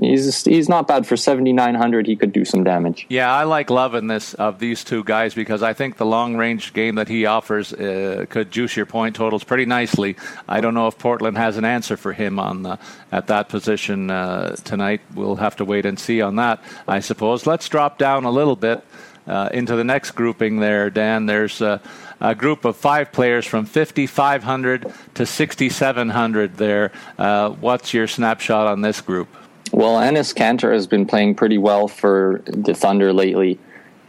he's 0.00 0.44
he's 0.44 0.68
not 0.68 0.88
bad 0.88 1.06
for 1.06 1.16
7900 1.16 2.06
he 2.06 2.16
could 2.16 2.32
do 2.32 2.44
some 2.44 2.64
damage. 2.64 3.06
Yeah 3.08 3.32
i 3.32 3.44
like 3.44 3.70
loving 3.70 4.06
this 4.06 4.34
of 4.34 4.58
these 4.58 4.84
two 4.84 5.04
guys 5.04 5.34
because 5.34 5.62
i 5.62 5.72
think 5.72 5.96
the 5.96 6.06
long 6.06 6.36
range 6.36 6.72
game 6.72 6.96
that 6.96 7.08
he 7.08 7.26
offers 7.26 7.72
uh, 7.72 8.26
could 8.28 8.50
juice 8.50 8.76
your 8.76 8.86
point 8.86 9.16
totals 9.16 9.44
pretty 9.44 9.64
nicely. 9.64 10.16
I 10.48 10.60
don't 10.60 10.74
know 10.74 10.86
if 10.86 10.98
portland 10.98 11.36
has 11.36 11.56
an 11.56 11.64
answer 11.64 11.96
for 11.96 12.12
him 12.12 12.38
on 12.38 12.62
the, 12.62 12.78
at 13.12 13.26
that 13.28 13.48
position 13.48 14.10
uh, 14.10 14.56
tonight. 14.56 15.00
We'll 15.14 15.36
have 15.36 15.56
to 15.56 15.64
wait 15.64 15.86
and 15.86 15.98
see 15.98 16.20
on 16.20 16.36
that 16.36 16.62
i 16.88 17.00
suppose. 17.00 17.46
Let's 17.46 17.68
drop 17.68 17.98
down 17.98 18.24
a 18.24 18.30
little 18.30 18.56
bit 18.56 18.84
uh, 19.26 19.48
into 19.52 19.76
the 19.76 19.84
next 19.84 20.12
grouping 20.12 20.60
there 20.60 20.90
dan. 20.90 21.26
There's 21.26 21.60
a 21.60 21.80
group 22.36 22.64
of 22.64 22.76
five 22.76 23.12
players 23.12 23.46
from 23.46 23.66
5500 23.66 24.92
to 25.14 25.26
6700 25.26 26.56
there. 26.56 26.92
Uh, 27.18 27.50
what's 27.50 27.92
your 27.92 28.06
snapshot 28.06 28.66
on 28.66 28.80
this 28.80 29.00
group 29.00 29.28
well, 29.72 29.96
Enes 29.96 30.34
Kanter 30.34 30.72
has 30.72 30.86
been 30.86 31.06
playing 31.06 31.34
pretty 31.34 31.58
well 31.58 31.88
for 31.88 32.42
the 32.46 32.74
Thunder 32.74 33.12
lately. 33.12 33.58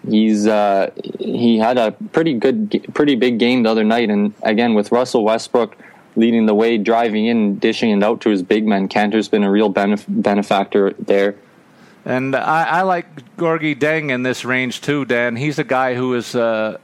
He's 0.07 0.47
uh, 0.47 0.91
he 1.19 1.57
had 1.57 1.77
a 1.77 1.91
pretty 1.91 2.33
good, 2.33 2.91
pretty 2.93 3.15
big 3.15 3.39
game 3.39 3.63
the 3.63 3.69
other 3.69 3.83
night, 3.83 4.09
and 4.09 4.33
again 4.43 4.73
with 4.73 4.91
Russell 4.91 5.23
Westbrook 5.23 5.75
leading 6.15 6.47
the 6.47 6.55
way, 6.55 6.77
driving 6.77 7.27
in, 7.27 7.59
dishing 7.59 7.91
it 7.91 8.03
out 8.03 8.21
to 8.21 8.29
his 8.29 8.41
big 8.41 8.65
men. 8.65 8.89
Kanter's 8.89 9.29
been 9.29 9.43
a 9.43 9.51
real 9.51 9.71
benef- 9.71 10.05
benefactor 10.07 10.93
there. 10.93 11.35
And 12.05 12.35
I, 12.35 12.63
I 12.63 12.81
like 12.81 13.35
Gorgui 13.37 13.77
Dieng 13.77 14.11
in 14.11 14.23
this 14.23 14.43
range 14.43 14.81
too, 14.81 15.05
Dan. 15.05 15.35
He's 15.35 15.59
a 15.59 15.63
guy 15.63 15.93
who 15.93 16.15
is 16.15 16.35
uh, 16.35 16.77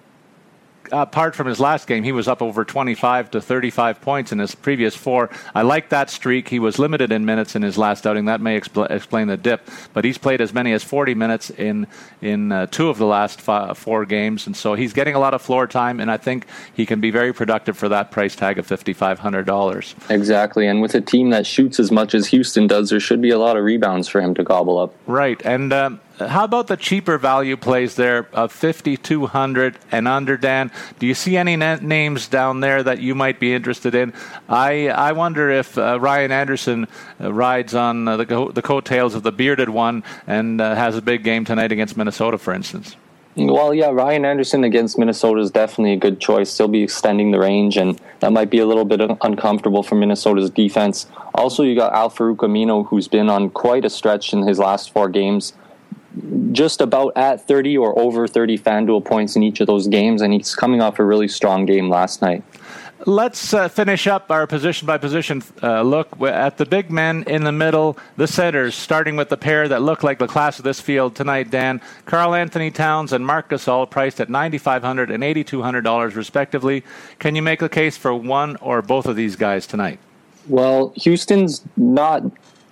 apart 0.93 1.35
from 1.35 1.47
his 1.47 1.59
last 1.59 1.87
game, 1.87 2.03
he 2.03 2.11
was 2.11 2.27
up 2.27 2.41
over 2.41 2.63
25 2.63 3.31
to 3.31 3.41
35 3.41 3.99
points 4.01 4.31
in 4.31 4.39
his 4.39 4.55
previous 4.55 4.95
four. 4.95 5.29
I 5.53 5.63
like 5.63 5.89
that 5.89 6.09
streak. 6.09 6.49
He 6.49 6.59
was 6.59 6.79
limited 6.79 7.11
in 7.11 7.25
minutes 7.25 7.55
in 7.55 7.61
his 7.61 7.77
last 7.77 8.05
outing. 8.05 8.25
That 8.25 8.39
may 8.39 8.59
expl- 8.59 8.89
explain 8.89 9.27
the 9.27 9.37
dip. 9.37 9.67
But 9.93 10.05
he's 10.05 10.17
played 10.17 10.39
as 10.39 10.53
many 10.53 10.71
as 10.73 10.83
40 10.83 11.15
minutes 11.15 11.49
in 11.49 11.87
in 12.21 12.51
uh, 12.51 12.67
two 12.67 12.89
of 12.89 12.97
the 12.97 13.05
last 13.05 13.41
five, 13.41 13.77
four 13.77 14.05
games, 14.05 14.47
and 14.47 14.55
so 14.55 14.75
he's 14.75 14.93
getting 14.93 15.15
a 15.15 15.19
lot 15.19 15.33
of 15.33 15.41
floor 15.41 15.67
time. 15.67 15.99
And 15.99 16.09
I 16.09 16.17
think 16.17 16.45
he 16.73 16.85
can 16.85 17.01
be 17.01 17.11
very 17.11 17.33
productive 17.33 17.77
for 17.77 17.89
that 17.89 18.11
price 18.11 18.35
tag 18.35 18.59
of 18.59 18.67
$5,500. 18.67 20.09
Exactly. 20.09 20.67
And 20.67 20.81
with 20.81 20.95
a 20.95 21.01
team 21.01 21.31
that 21.31 21.45
shoots 21.45 21.79
as 21.79 21.91
much 21.91 22.13
as 22.13 22.27
Houston 22.27 22.67
does, 22.67 22.89
there 22.89 22.99
should 22.99 23.21
be 23.21 23.31
a 23.31 23.39
lot 23.39 23.57
of 23.57 23.63
rebounds 23.63 24.07
for 24.07 24.21
him 24.21 24.33
to 24.35 24.43
gobble 24.43 24.77
up. 24.77 24.93
Right. 25.07 25.41
And 25.43 25.73
um, 25.73 25.99
how 26.19 26.43
about 26.43 26.67
the 26.67 26.77
cheaper 26.77 27.17
value 27.17 27.57
plays 27.57 27.95
there 27.95 28.27
of 28.33 28.51
5200 28.51 29.77
and 29.91 30.07
under 30.07 30.37
dan 30.37 30.71
do 30.99 31.07
you 31.07 31.13
see 31.13 31.37
any 31.37 31.55
names 31.55 32.27
down 32.27 32.59
there 32.59 32.83
that 32.83 32.99
you 32.99 33.15
might 33.15 33.39
be 33.39 33.53
interested 33.53 33.95
in 33.95 34.13
i 34.47 34.89
i 34.89 35.11
wonder 35.11 35.49
if 35.49 35.77
uh, 35.77 35.99
ryan 35.99 36.31
anderson 36.31 36.87
uh, 37.19 37.33
rides 37.33 37.73
on 37.73 38.07
uh, 38.07 38.17
the, 38.17 38.25
co- 38.25 38.51
the 38.51 38.61
coattails 38.61 39.15
of 39.15 39.23
the 39.23 39.31
bearded 39.31 39.69
one 39.69 40.03
and 40.27 40.61
uh, 40.61 40.75
has 40.75 40.95
a 40.95 41.01
big 41.01 41.23
game 41.23 41.45
tonight 41.45 41.71
against 41.71 41.97
minnesota 41.97 42.37
for 42.37 42.53
instance 42.53 42.95
well, 43.35 43.73
yeah, 43.73 43.89
Ryan 43.89 44.25
Anderson 44.25 44.63
against 44.63 44.99
Minnesota 44.99 45.41
is 45.41 45.49
definitely 45.49 45.93
a 45.93 45.97
good 45.97 46.19
choice. 46.19 46.55
They'll 46.55 46.67
be 46.67 46.83
extending 46.83 47.31
the 47.31 47.39
range, 47.39 47.77
and 47.77 47.99
that 48.19 48.31
might 48.31 48.51
be 48.51 48.59
a 48.59 48.67
little 48.67 48.85
bit 48.85 49.01
uncomfortable 49.01 49.81
for 49.81 49.95
Minnesota's 49.95 50.51
defense. 50.51 51.07
Also, 51.33 51.63
you 51.63 51.73
got 51.73 51.93
Al-Farouq 51.93 52.37
Aminu, 52.37 52.85
who's 52.85 53.07
been 53.07 53.29
on 53.29 53.49
quite 53.49 53.85
a 53.85 53.89
stretch 53.89 54.33
in 54.33 54.45
his 54.45 54.59
last 54.59 54.93
four 54.93 55.09
games 55.09 55.53
just 56.51 56.81
about 56.81 57.13
at 57.15 57.45
30 57.47 57.77
or 57.77 57.97
over 57.97 58.27
30 58.27 58.57
FanDuel 58.57 59.03
points 59.03 59.35
in 59.35 59.43
each 59.43 59.59
of 59.59 59.67
those 59.67 59.87
games, 59.87 60.21
and 60.21 60.33
he's 60.33 60.55
coming 60.55 60.81
off 60.81 60.99
a 60.99 61.05
really 61.05 61.27
strong 61.27 61.65
game 61.65 61.89
last 61.89 62.21
night. 62.21 62.43
Let's 63.05 63.53
uh, 63.53 63.67
finish 63.67 64.07
up 64.07 64.31
our 64.31 64.47
position 64.47 64.85
by 64.85 64.97
position 64.97 65.43
uh, 65.61 65.81
look 65.81 66.21
at 66.21 66.57
the 66.57 66.65
big 66.65 66.89
men 66.89 67.23
in 67.27 67.43
the 67.43 67.51
middle, 67.51 67.97
the 68.15 68.27
centers, 68.27 68.75
starting 68.75 69.17
with 69.17 69.27
the 69.27 69.35
pair 69.35 69.67
that 69.67 69.81
look 69.81 70.03
like 70.03 70.19
the 70.19 70.27
class 70.27 70.57
of 70.57 70.63
this 70.63 70.79
field 70.79 71.13
tonight, 71.13 71.51
Dan. 71.51 71.81
Karl-Anthony 72.05 72.71
Towns 72.71 73.11
and 73.11 73.25
Marc 73.25 73.49
Gasol 73.49 73.89
priced 73.89 74.21
at 74.21 74.29
$9,500 74.29 75.13
and 75.13 75.21
$8,200 75.21 76.15
respectively. 76.15 76.83
Can 77.19 77.35
you 77.35 77.41
make 77.41 77.61
a 77.61 77.67
case 77.67 77.97
for 77.97 78.13
one 78.15 78.55
or 78.57 78.81
both 78.81 79.05
of 79.05 79.17
these 79.17 79.35
guys 79.35 79.67
tonight? 79.67 79.99
Well, 80.47 80.93
Houston's 80.95 81.61
not 81.75 82.23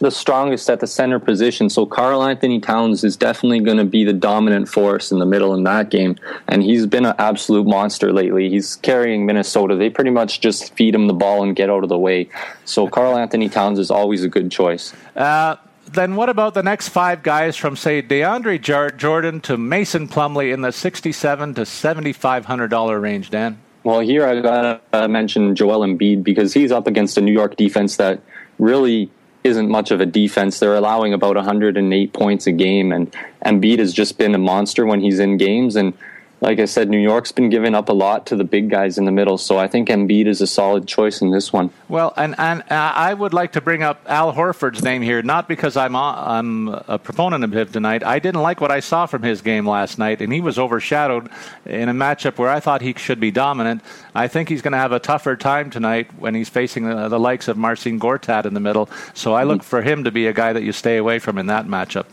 the 0.02 0.12
strongest 0.12 0.70
at 0.70 0.82
the 0.82 0.88
center 0.88 1.20
position. 1.20 1.70
So 1.70 1.86
Karl-Anthony 1.86 2.60
Towns 2.60 3.04
is 3.04 3.16
definitely 3.16 3.62
going 3.62 3.78
to 3.78 3.86
be 3.86 4.04
the 4.04 4.14
dominant 4.14 4.68
force 4.68 5.12
in 5.12 5.20
the 5.20 5.26
middle 5.26 5.54
in 5.54 5.64
that 5.64 5.90
game. 5.90 6.18
And 6.48 6.62
he's 6.62 6.86
been 6.86 7.06
an 7.06 7.16
absolute 7.18 7.66
monster 7.66 8.12
lately. 8.12 8.50
He's 8.50 8.76
carrying 8.78 9.26
Minnesota. 9.26 9.76
They 9.76 9.90
pretty 9.90 10.12
much 10.12 10.42
just 10.42 10.76
feed 10.76 10.94
him 10.94 11.08
the 11.08 11.14
ball 11.14 11.44
and 11.44 11.56
get 11.56 11.70
out 11.70 11.84
of 11.84 11.90
the 11.90 11.98
way. 11.98 12.30
So 12.66 12.88
Karl-Anthony 12.88 13.48
Towns 13.48 13.80
is 13.80 13.90
always 13.90 14.24
a 14.24 14.28
good 14.28 14.52
choice. 14.52 14.94
Uh, 15.16 15.56
then 15.94 16.16
what 16.16 16.30
about 16.30 16.54
the 16.54 16.64
next 16.64 16.90
five 16.90 17.22
guys 17.22 17.56
from 17.56 17.76
say 17.76 18.02
DeAndre 18.02 18.98
Jordan 18.98 19.42
to 19.42 19.58
Mason 19.58 20.08
Plumlee 20.08 20.54
in 20.54 20.62
the 20.62 20.72
sixty-seven 20.72 21.54
to 21.56 21.66
seventy-five 21.66 22.46
hundred 22.46 22.70
dollar 22.70 23.00
range, 23.00 23.30
Dan? 23.30 23.60
Well, 23.84 24.00
here 24.00 24.26
I 24.26 24.40
gotta 24.40 25.08
mention 25.10 25.56
Joel 25.56 25.86
Embiid 25.86 26.24
because 26.24 26.54
he's 26.54 26.72
up 26.72 26.88
against 26.88 27.18
a 27.18 27.22
New 27.22 27.34
York 27.34 27.56
defense 27.58 27.98
that 27.98 28.22
really 28.58 29.10
isn't 29.44 29.70
much 29.70 29.92
of 29.92 30.02
a 30.02 30.06
defense. 30.06 30.60
They're 30.60 30.76
allowing 30.76 31.14
about 31.14 31.36
108 31.36 32.14
points 32.14 32.48
a 32.48 32.52
game, 32.52 32.92
and 32.92 33.16
Embiid 33.46 33.80
has 33.80 33.94
just 33.94 34.18
been 34.18 34.36
a 34.36 34.40
monster 34.40 34.86
when 34.86 35.02
he's 35.02 35.20
in 35.20 35.38
games. 35.38 35.76
And 35.76 35.94
like 36.42 36.60
I 36.60 36.66
said, 36.66 36.90
New 36.90 37.00
York's 37.00 37.32
been 37.32 37.52
giving 37.52 37.76
up 37.76 37.88
a 37.88 37.94
lot 37.94 38.26
to 38.26 38.36
the 38.36 38.44
big 38.44 38.72
guys 38.72 38.98
in 38.98 39.06
the 39.06 39.12
middle, 39.12 39.38
so 39.38 39.60
I 39.60 39.68
think 39.68 39.90
Embiid 39.90 40.26
is 40.26 40.42
a 40.42 40.48
solid 40.48 40.88
choice 40.88 41.22
in 41.22 41.30
this 41.30 41.54
one. 41.54 41.70
Well, 41.88 42.14
and 42.18 42.34
and 42.40 42.62
uh, 42.64 42.94
I 42.96 43.14
would 43.14 43.32
like 43.32 43.52
to 43.54 43.62
bring 43.62 43.84
up 43.84 44.02
Al 44.08 44.34
Horford's 44.34 44.82
name 44.82 45.04
here, 45.04 45.22
not 45.22 45.48
because 45.48 45.78
I'm 45.78 45.94
a, 45.94 46.00
I'm 46.00 46.70
a 46.70 46.98
proponent 46.98 47.44
of 47.44 47.54
him 47.54 47.68
tonight. 47.72 48.04
I 48.04 48.18
didn't 48.18 48.42
like 48.42 48.60
what 48.60 48.72
I 48.72 48.80
saw 48.80 49.06
from 49.06 49.22
his 49.22 49.44
game 49.44 49.70
last 49.70 50.00
night, 50.00 50.20
and 50.20 50.34
he 50.34 50.42
was 50.42 50.58
overshadowed 50.58 51.30
in 51.66 51.90
a 51.90 51.94
matchup 51.94 52.40
where 52.40 52.50
I 52.50 52.60
thought 52.60 52.82
he 52.82 52.96
should 52.98 53.20
be 53.20 53.30
dominant. 53.30 53.84
I 54.16 54.28
think 54.28 54.50
he's 54.50 54.64
going 54.64 54.74
to 54.74 54.80
have 54.80 54.92
a 54.92 55.00
tougher 55.00 55.36
time 55.36 55.70
tonight 55.70 56.10
when 56.18 56.34
he's 56.34 56.50
facing 56.50 56.90
the, 56.90 57.08
the 57.08 57.20
likes 57.20 57.50
of 57.50 57.58
Marcin 57.58 58.00
Gortat 58.00 58.46
in 58.46 58.56
the 58.56 58.60
middle. 58.60 58.90
So 59.14 59.34
I 59.34 59.44
look 59.44 59.60
mm-hmm. 59.60 59.70
for 59.70 59.84
him 59.84 60.06
to 60.06 60.12
be 60.12 60.26
a 60.26 60.34
guy 60.34 60.54
that 60.54 60.64
you 60.64 60.72
stay 60.72 60.98
away 60.98 61.20
from 61.20 61.38
in 61.38 61.46
that 61.48 61.68
matchup. 61.68 62.06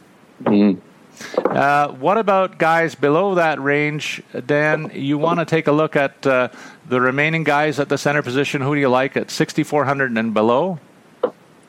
Mm-hmm. 0.42 0.80
Uh, 1.36 1.88
what 1.92 2.18
about 2.18 2.58
guys 2.58 2.94
below 2.94 3.34
that 3.34 3.60
range, 3.60 4.22
Dan? 4.46 4.90
You 4.94 5.18
want 5.18 5.38
to 5.40 5.44
take 5.44 5.66
a 5.66 5.72
look 5.72 5.96
at 5.96 6.26
uh, 6.26 6.48
the 6.88 7.00
remaining 7.00 7.44
guys 7.44 7.78
at 7.78 7.88
the 7.88 7.98
center 7.98 8.22
position. 8.22 8.62
Who 8.62 8.74
do 8.74 8.80
you 8.80 8.88
like 8.88 9.16
at 9.16 9.30
6,400 9.30 10.16
and 10.16 10.34
below? 10.34 10.78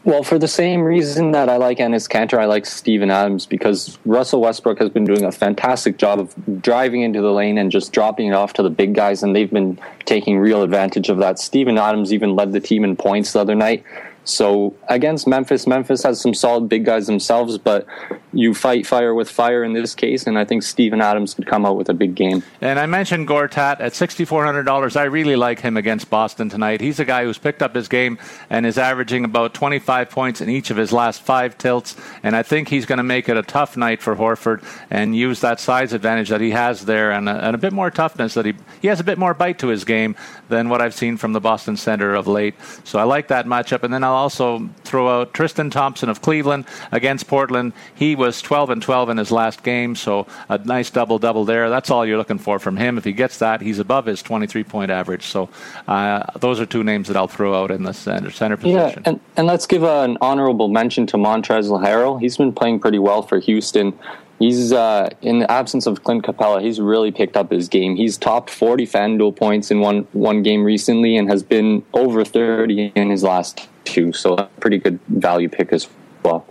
Well, 0.05 0.23
for 0.23 0.39
the 0.39 0.47
same 0.47 0.81
reason 0.81 1.33
that 1.33 1.49
I 1.49 1.57
like 1.57 1.79
Enes 1.79 2.09
Kanter, 2.09 2.39
I 2.39 2.45
like 2.45 2.65
Steven 2.65 3.11
Adams 3.11 3.45
because 3.45 3.99
Russell 4.05 4.39
Westbrook 4.39 4.79
has 4.79 4.89
been 4.89 5.03
doing 5.03 5.25
a 5.25 5.31
fantastic 5.31 5.97
job 5.97 6.19
of 6.19 6.61
driving 6.61 7.01
into 7.01 7.21
the 7.21 7.31
lane 7.33 7.57
and 7.57 7.69
just 7.69 7.91
dropping 7.91 8.27
it 8.27 8.33
off 8.33 8.53
to 8.53 8.63
the 8.63 8.69
big 8.69 8.95
guys, 8.95 9.23
and 9.23 9.35
they've 9.35 9.51
been 9.51 9.77
taking 10.05 10.39
real 10.39 10.63
advantage 10.63 11.09
of 11.09 11.17
that. 11.17 11.37
Steven 11.37 11.77
Adams 11.77 12.13
even 12.13 12.33
led 12.33 12.53
the 12.53 12.61
team 12.61 12.85
in 12.85 12.95
points 12.95 13.33
the 13.33 13.39
other 13.39 13.55
night. 13.55 13.83
So 14.23 14.75
against 14.87 15.27
Memphis, 15.27 15.67
Memphis 15.67 16.03
has 16.03 16.21
some 16.21 16.33
solid 16.33 16.69
big 16.69 16.85
guys 16.85 17.07
themselves, 17.07 17.57
but 17.57 17.85
you 18.33 18.53
fight 18.53 18.85
fire 18.85 19.13
with 19.13 19.29
fire 19.29 19.63
in 19.63 19.73
this 19.73 19.95
case, 19.95 20.27
and 20.27 20.37
I 20.37 20.45
think 20.45 20.63
Steven 20.63 21.01
Adams 21.01 21.33
could 21.33 21.47
come 21.47 21.65
out 21.65 21.77
with 21.77 21.89
a 21.89 21.93
big 21.93 22.15
game. 22.15 22.43
And 22.61 22.79
I 22.79 22.85
mentioned 22.85 23.27
Gortat 23.27 23.79
at 23.79 23.93
$6,400. 23.93 24.95
I 24.95 25.03
really 25.03 25.35
like 25.35 25.59
him 25.61 25.77
against 25.77 26.09
Boston 26.09 26.49
tonight. 26.49 26.81
He's 26.81 26.99
a 26.99 27.05
guy 27.05 27.23
who's 27.23 27.37
picked 27.37 27.61
up 27.61 27.75
his 27.75 27.87
game 27.87 28.17
and 28.49 28.65
is 28.65 28.77
averaging 28.77 29.25
about 29.25 29.53
25 29.53 30.09
points 30.09 30.41
in 30.41 30.49
each 30.49 30.69
of 30.69 30.77
his 30.77 30.91
last 30.93 31.21
five 31.21 31.57
tilts, 31.57 31.95
and 32.23 32.35
I 32.35 32.43
think 32.43 32.67
he's 32.67 32.85
going 32.85 32.97
to 32.97 33.03
make 33.03 33.29
it 33.29 33.37
a 33.37 33.43
tough 33.43 33.75
night 33.75 34.01
for 34.01 34.15
Horford 34.15 34.63
and 34.89 35.15
use 35.15 35.41
that 35.41 35.59
size 35.59 35.93
advantage 35.93 36.29
that 36.29 36.41
he 36.41 36.51
has 36.51 36.85
there 36.85 37.11
and 37.11 37.27
a, 37.27 37.45
and 37.45 37.55
a 37.55 37.59
bit 37.59 37.73
more 37.73 37.91
toughness 37.91 38.33
that 38.35 38.45
he 38.45 38.53
he 38.81 38.87
has 38.87 38.99
a 38.99 39.03
bit 39.03 39.17
more 39.17 39.33
bite 39.33 39.59
to 39.59 39.67
his 39.67 39.83
game 39.83 40.15
than 40.47 40.69
what 40.69 40.81
I've 40.81 40.93
seen 40.93 41.17
from 41.17 41.33
the 41.33 41.39
Boston 41.39 41.77
Center 41.77 42.15
of 42.15 42.27
late. 42.27 42.55
So 42.83 42.99
I 42.99 43.03
like 43.03 43.27
that 43.29 43.45
matchup, 43.45 43.83
and 43.83 43.93
then 43.93 44.03
I'll 44.03 44.13
also 44.13 44.69
throw 44.83 45.21
out 45.21 45.33
Tristan 45.33 45.69
Thompson 45.69 46.09
of 46.09 46.21
Cleveland 46.21 46.65
against 46.91 47.27
Portland. 47.27 47.73
He 47.95 48.15
was 48.19 48.41
12 48.41 48.69
and 48.69 48.81
12 48.81 49.09
in 49.09 49.17
his 49.17 49.31
last 49.31 49.63
game, 49.63 49.95
so 49.95 50.27
a 50.47 50.59
nice 50.59 50.91
double 50.91 51.17
double 51.17 51.45
there. 51.45 51.69
That's 51.69 51.89
all 51.89 52.05
you're 52.05 52.17
looking 52.17 52.37
for 52.37 52.59
from 52.59 52.77
him. 52.77 52.97
If 52.97 53.05
he 53.05 53.13
gets 53.13 53.39
that, 53.39 53.61
he's 53.61 53.79
above 53.79 54.05
his 54.05 54.21
23 54.21 54.63
point 54.63 54.91
average. 54.91 55.25
So 55.25 55.49
uh, 55.87 56.23
those 56.39 56.59
are 56.59 56.65
two 56.67 56.83
names 56.83 57.07
that 57.07 57.17
I'll 57.17 57.27
throw 57.27 57.59
out 57.59 57.71
in 57.71 57.83
the 57.83 57.93
center, 57.93 58.29
center 58.29 58.57
position. 58.57 59.01
Yeah, 59.03 59.09
and, 59.09 59.19
and 59.37 59.47
let's 59.47 59.65
give 59.65 59.83
an 59.83 60.17
honorable 60.21 60.67
mention 60.67 61.07
to 61.07 61.17
Montrezl 61.17 61.83
Harrell. 61.83 62.19
He's 62.19 62.37
been 62.37 62.53
playing 62.53 62.81
pretty 62.81 62.99
well 62.99 63.23
for 63.23 63.39
Houston. 63.39 63.97
He's 64.39 64.71
uh, 64.71 65.09
in 65.21 65.39
the 65.39 65.51
absence 65.51 65.85
of 65.85 66.03
Clint 66.03 66.23
Capela. 66.23 66.61
He's 66.61 66.79
really 66.79 67.11
picked 67.11 67.35
up 67.35 67.51
his 67.51 67.67
game. 67.67 67.97
He's 67.97 68.17
topped 68.17 68.49
40 68.49 68.85
FanDuel 68.85 69.35
points 69.35 69.69
in 69.69 69.81
one 69.81 70.07
one 70.13 70.43
game 70.43 70.63
recently, 70.63 71.17
and 71.17 71.29
has 71.29 71.43
been 71.43 71.83
over 71.93 72.23
30 72.23 72.93
in 72.95 73.09
his 73.09 73.23
last 73.23 73.67
two. 73.83 74.13
So 74.13 74.35
a 74.35 74.45
pretty 74.61 74.77
good 74.77 74.99
value 75.07 75.49
pick 75.49 75.73
as 75.73 75.89
well. 76.23 76.45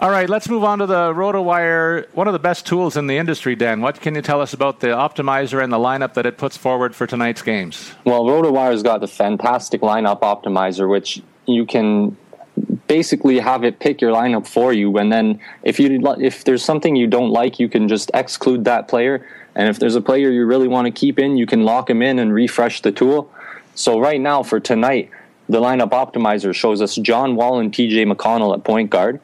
All 0.00 0.10
right, 0.10 0.30
let's 0.30 0.48
move 0.48 0.64
on 0.64 0.78
to 0.78 0.86
the 0.86 1.12
RotoWire, 1.12 2.06
one 2.14 2.26
of 2.26 2.32
the 2.32 2.38
best 2.38 2.66
tools 2.66 2.96
in 2.96 3.06
the 3.06 3.18
industry, 3.18 3.54
Dan. 3.54 3.82
What 3.82 4.00
can 4.00 4.14
you 4.14 4.22
tell 4.22 4.40
us 4.40 4.54
about 4.54 4.80
the 4.80 4.86
optimizer 4.86 5.62
and 5.62 5.70
the 5.70 5.76
lineup 5.76 6.14
that 6.14 6.24
it 6.24 6.38
puts 6.38 6.56
forward 6.56 6.94
for 6.94 7.06
tonight's 7.06 7.42
games? 7.42 7.92
Well, 8.06 8.24
RotoWire's 8.24 8.82
got 8.82 9.02
the 9.02 9.06
fantastic 9.06 9.82
lineup 9.82 10.20
optimizer, 10.20 10.88
which 10.88 11.20
you 11.44 11.66
can 11.66 12.16
basically 12.86 13.40
have 13.40 13.62
it 13.62 13.78
pick 13.78 14.00
your 14.00 14.10
lineup 14.10 14.46
for 14.46 14.72
you 14.72 14.96
and 14.96 15.12
then 15.12 15.38
if 15.62 15.78
you 15.78 16.02
if 16.18 16.44
there's 16.44 16.64
something 16.64 16.96
you 16.96 17.06
don't 17.06 17.30
like 17.30 17.60
you 17.60 17.68
can 17.68 17.86
just 17.86 18.10
exclude 18.12 18.64
that 18.64 18.88
player 18.88 19.24
and 19.54 19.68
if 19.68 19.78
there's 19.78 19.94
a 19.94 20.00
player 20.00 20.28
you 20.30 20.44
really 20.44 20.66
want 20.66 20.86
to 20.86 20.90
keep 20.90 21.18
in 21.18 21.36
you 21.36 21.46
can 21.46 21.62
lock 21.62 21.88
him 21.88 22.02
in 22.02 22.18
and 22.18 22.34
refresh 22.34 22.82
the 22.82 22.90
tool 22.90 23.30
so 23.76 24.00
right 24.00 24.20
now 24.20 24.42
for 24.42 24.58
tonight 24.58 25.08
the 25.48 25.60
lineup 25.60 25.90
optimizer 25.90 26.52
shows 26.52 26.82
us 26.82 26.96
John 26.96 27.36
Wall 27.36 27.60
and 27.60 27.72
TJ 27.72 28.12
McConnell 28.12 28.52
at 28.52 28.64
point 28.64 28.90
guard 28.90 29.20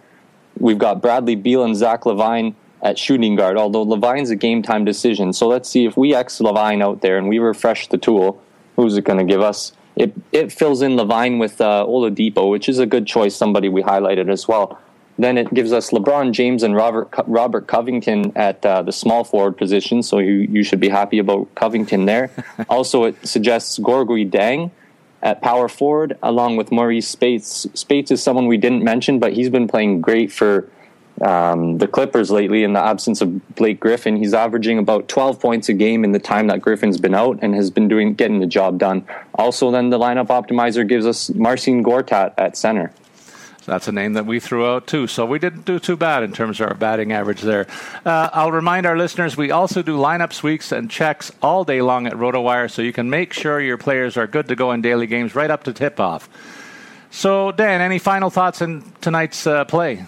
We've 0.58 0.78
got 0.78 1.02
Bradley 1.02 1.36
Beal 1.36 1.64
and 1.64 1.76
Zach 1.76 2.02
LaVine 2.02 2.54
at 2.82 2.98
shooting 2.98 3.36
guard, 3.36 3.56
although 3.56 3.84
LaVine's 3.84 4.30
a 4.30 4.36
game 4.36 4.62
time 4.62 4.84
decision. 4.84 5.32
So 5.32 5.48
let's 5.48 5.68
see 5.68 5.86
if 5.86 5.96
we 5.96 6.14
X 6.14 6.38
LaVine 6.38 6.82
out 6.82 7.00
there 7.00 7.18
and 7.18 7.28
we 7.28 7.38
refresh 7.38 7.88
the 7.88 7.98
tool, 7.98 8.42
who's 8.76 8.96
it 8.96 9.04
going 9.04 9.18
to 9.18 9.24
give 9.24 9.40
us? 9.40 9.72
It, 9.96 10.12
it 10.30 10.52
fills 10.52 10.82
in 10.82 10.92
LaVine 10.92 11.38
with 11.38 11.60
uh, 11.60 11.84
Oladipo, 11.86 12.50
which 12.50 12.68
is 12.68 12.78
a 12.78 12.86
good 12.86 13.06
choice, 13.06 13.34
somebody 13.34 13.68
we 13.68 13.82
highlighted 13.82 14.30
as 14.30 14.46
well. 14.46 14.78
Then 15.18 15.38
it 15.38 15.52
gives 15.54 15.72
us 15.72 15.90
LeBron 15.90 16.32
James 16.32 16.62
and 16.62 16.76
Robert 16.76 17.08
Robert 17.26 17.66
Covington 17.66 18.32
at 18.36 18.64
uh, 18.66 18.82
the 18.82 18.92
small 18.92 19.24
forward 19.24 19.56
position, 19.56 20.02
so 20.02 20.18
you, 20.18 20.46
you 20.50 20.62
should 20.62 20.78
be 20.78 20.90
happy 20.90 21.18
about 21.18 21.54
Covington 21.54 22.04
there. 22.04 22.30
also, 22.68 23.04
it 23.04 23.26
suggests 23.26 23.78
Gorgui 23.78 24.30
Dieng 24.30 24.70
at 25.22 25.42
power 25.42 25.68
forward, 25.68 26.18
along 26.22 26.56
with 26.56 26.70
Marreese 26.70 27.04
Speights. 27.04 27.66
Speights 27.74 28.10
is 28.10 28.22
someone 28.22 28.46
we 28.46 28.56
didn't 28.56 28.84
mention, 28.84 29.18
but 29.18 29.32
he's 29.32 29.50
been 29.50 29.66
playing 29.66 30.00
great 30.00 30.30
for 30.30 30.68
um, 31.22 31.78
the 31.78 31.88
Clippers 31.88 32.30
lately 32.30 32.62
in 32.62 32.74
the 32.74 32.80
absence 32.80 33.20
of 33.20 33.54
Blake 33.54 33.80
Griffin. 33.80 34.16
He's 34.16 34.34
averaging 34.34 34.78
about 34.78 35.08
12 35.08 35.40
points 35.40 35.68
a 35.68 35.72
game 35.72 36.04
in 36.04 36.12
the 36.12 36.18
time 36.18 36.48
that 36.48 36.60
Griffin's 36.60 36.98
been 36.98 37.14
out 37.14 37.38
and 37.40 37.54
has 37.54 37.70
been 37.70 37.88
doing 37.88 38.14
getting 38.14 38.40
the 38.40 38.46
job 38.46 38.78
done. 38.78 39.06
Also, 39.34 39.70
then 39.70 39.90
the 39.90 39.98
lineup 39.98 40.26
optimizer 40.26 40.86
gives 40.86 41.06
us 41.06 41.30
Marcin 41.30 41.82
Gortat 41.82 42.34
at 42.36 42.56
center. 42.56 42.92
That's 43.66 43.88
a 43.88 43.92
name 43.92 44.12
that 44.12 44.26
we 44.26 44.38
threw 44.38 44.64
out 44.64 44.86
too. 44.86 45.08
So 45.08 45.26
we 45.26 45.38
didn't 45.40 45.64
do 45.64 45.78
too 45.78 45.96
bad 45.96 46.22
in 46.22 46.32
terms 46.32 46.60
of 46.60 46.68
our 46.68 46.74
batting 46.74 47.12
average 47.12 47.42
there. 47.42 47.66
Uh, 48.04 48.30
I'll 48.32 48.52
remind 48.52 48.86
our 48.86 48.96
listeners 48.96 49.36
we 49.36 49.50
also 49.50 49.82
do 49.82 49.98
lineup 49.98 50.40
weeks 50.42 50.70
and 50.70 50.88
checks 50.88 51.32
all 51.42 51.64
day 51.64 51.82
long 51.82 52.06
at 52.06 52.12
RotoWire, 52.12 52.70
so 52.70 52.80
you 52.80 52.92
can 52.92 53.10
make 53.10 53.32
sure 53.32 53.60
your 53.60 53.76
players 53.76 54.16
are 54.16 54.26
good 54.26 54.48
to 54.48 54.56
go 54.56 54.72
in 54.72 54.82
daily 54.82 55.06
games 55.06 55.34
right 55.34 55.50
up 55.50 55.64
to 55.64 55.72
tip 55.72 55.98
off. 55.98 56.28
So, 57.10 57.50
Dan, 57.52 57.80
any 57.80 57.98
final 57.98 58.30
thoughts 58.30 58.60
in 58.60 58.84
tonight's 59.00 59.46
uh, 59.46 59.64
play? 59.64 60.04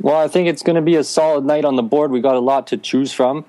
Well, 0.00 0.16
I 0.16 0.28
think 0.28 0.48
it's 0.48 0.62
going 0.62 0.76
to 0.76 0.82
be 0.82 0.96
a 0.96 1.04
solid 1.04 1.44
night 1.44 1.64
on 1.64 1.76
the 1.76 1.82
board. 1.82 2.10
We 2.10 2.20
got 2.20 2.36
a 2.36 2.40
lot 2.40 2.68
to 2.68 2.76
choose 2.76 3.12
from. 3.12 3.44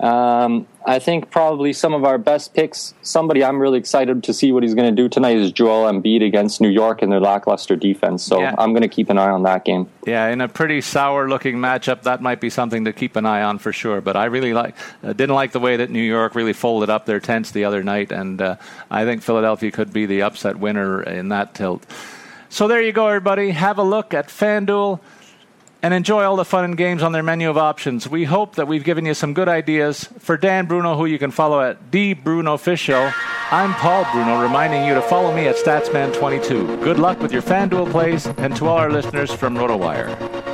Um, 0.00 0.66
I 0.86 0.98
think 0.98 1.30
probably 1.30 1.72
some 1.72 1.94
of 1.94 2.04
our 2.04 2.18
best 2.18 2.52
picks. 2.52 2.92
Somebody 3.02 3.42
I'm 3.42 3.58
really 3.58 3.78
excited 3.78 4.22
to 4.24 4.34
see 4.34 4.52
what 4.52 4.62
he's 4.62 4.74
going 4.74 4.94
to 4.94 5.02
do 5.02 5.08
tonight 5.08 5.38
is 5.38 5.50
Joel 5.50 5.90
Embiid 5.90 6.24
against 6.24 6.60
New 6.60 6.68
York 6.68 7.00
and 7.00 7.10
their 7.10 7.20
lackluster 7.20 7.74
defense. 7.74 8.22
So 8.22 8.40
yeah. 8.40 8.54
I'm 8.58 8.72
going 8.72 8.82
to 8.82 8.88
keep 8.88 9.08
an 9.08 9.16
eye 9.16 9.30
on 9.30 9.44
that 9.44 9.64
game. 9.64 9.88
Yeah, 10.06 10.28
in 10.28 10.42
a 10.42 10.48
pretty 10.48 10.82
sour-looking 10.82 11.56
matchup, 11.56 12.02
that 12.02 12.20
might 12.20 12.40
be 12.40 12.50
something 12.50 12.84
to 12.84 12.92
keep 12.92 13.16
an 13.16 13.24
eye 13.24 13.42
on 13.42 13.58
for 13.58 13.72
sure. 13.72 14.02
But 14.02 14.16
I 14.16 14.26
really 14.26 14.52
like 14.52 14.76
uh, 15.02 15.14
didn't 15.14 15.34
like 15.34 15.52
the 15.52 15.60
way 15.60 15.76
that 15.76 15.88
New 15.88 16.02
York 16.02 16.34
really 16.34 16.52
folded 16.52 16.90
up 16.90 17.06
their 17.06 17.20
tents 17.20 17.50
the 17.52 17.64
other 17.64 17.82
night, 17.82 18.12
and 18.12 18.42
uh, 18.42 18.56
I 18.90 19.04
think 19.04 19.22
Philadelphia 19.22 19.70
could 19.70 19.92
be 19.92 20.04
the 20.04 20.22
upset 20.22 20.58
winner 20.58 21.02
in 21.02 21.30
that 21.30 21.54
tilt. 21.54 21.86
So 22.50 22.68
there 22.68 22.82
you 22.82 22.92
go, 22.92 23.08
everybody. 23.08 23.50
Have 23.50 23.78
a 23.78 23.82
look 23.82 24.14
at 24.14 24.28
FanDuel 24.28 25.00
and 25.84 25.92
enjoy 25.92 26.24
all 26.24 26.36
the 26.36 26.46
fun 26.46 26.64
and 26.64 26.78
games 26.78 27.02
on 27.02 27.12
their 27.12 27.22
menu 27.22 27.50
of 27.50 27.58
options. 27.58 28.08
We 28.08 28.24
hope 28.24 28.54
that 28.54 28.66
we've 28.66 28.84
given 28.84 29.04
you 29.04 29.12
some 29.12 29.34
good 29.34 29.50
ideas. 29.50 30.08
For 30.18 30.38
Dan 30.38 30.64
Bruno, 30.64 30.96
who 30.96 31.04
you 31.04 31.18
can 31.18 31.30
follow 31.30 31.60
at 31.60 31.90
DBrunofficial, 31.90 33.12
I'm 33.50 33.74
Paul 33.74 34.06
Bruno, 34.10 34.40
reminding 34.40 34.86
you 34.86 34.94
to 34.94 35.02
follow 35.02 35.36
me 35.36 35.46
at 35.46 35.56
Statsman22. 35.56 36.82
Good 36.82 36.98
luck 36.98 37.20
with 37.20 37.32
your 37.32 37.42
FanDuel 37.42 37.90
plays, 37.90 38.26
and 38.26 38.56
to 38.56 38.66
all 38.66 38.78
our 38.78 38.90
listeners 38.90 39.30
from 39.30 39.56
RotoWire. 39.58 40.53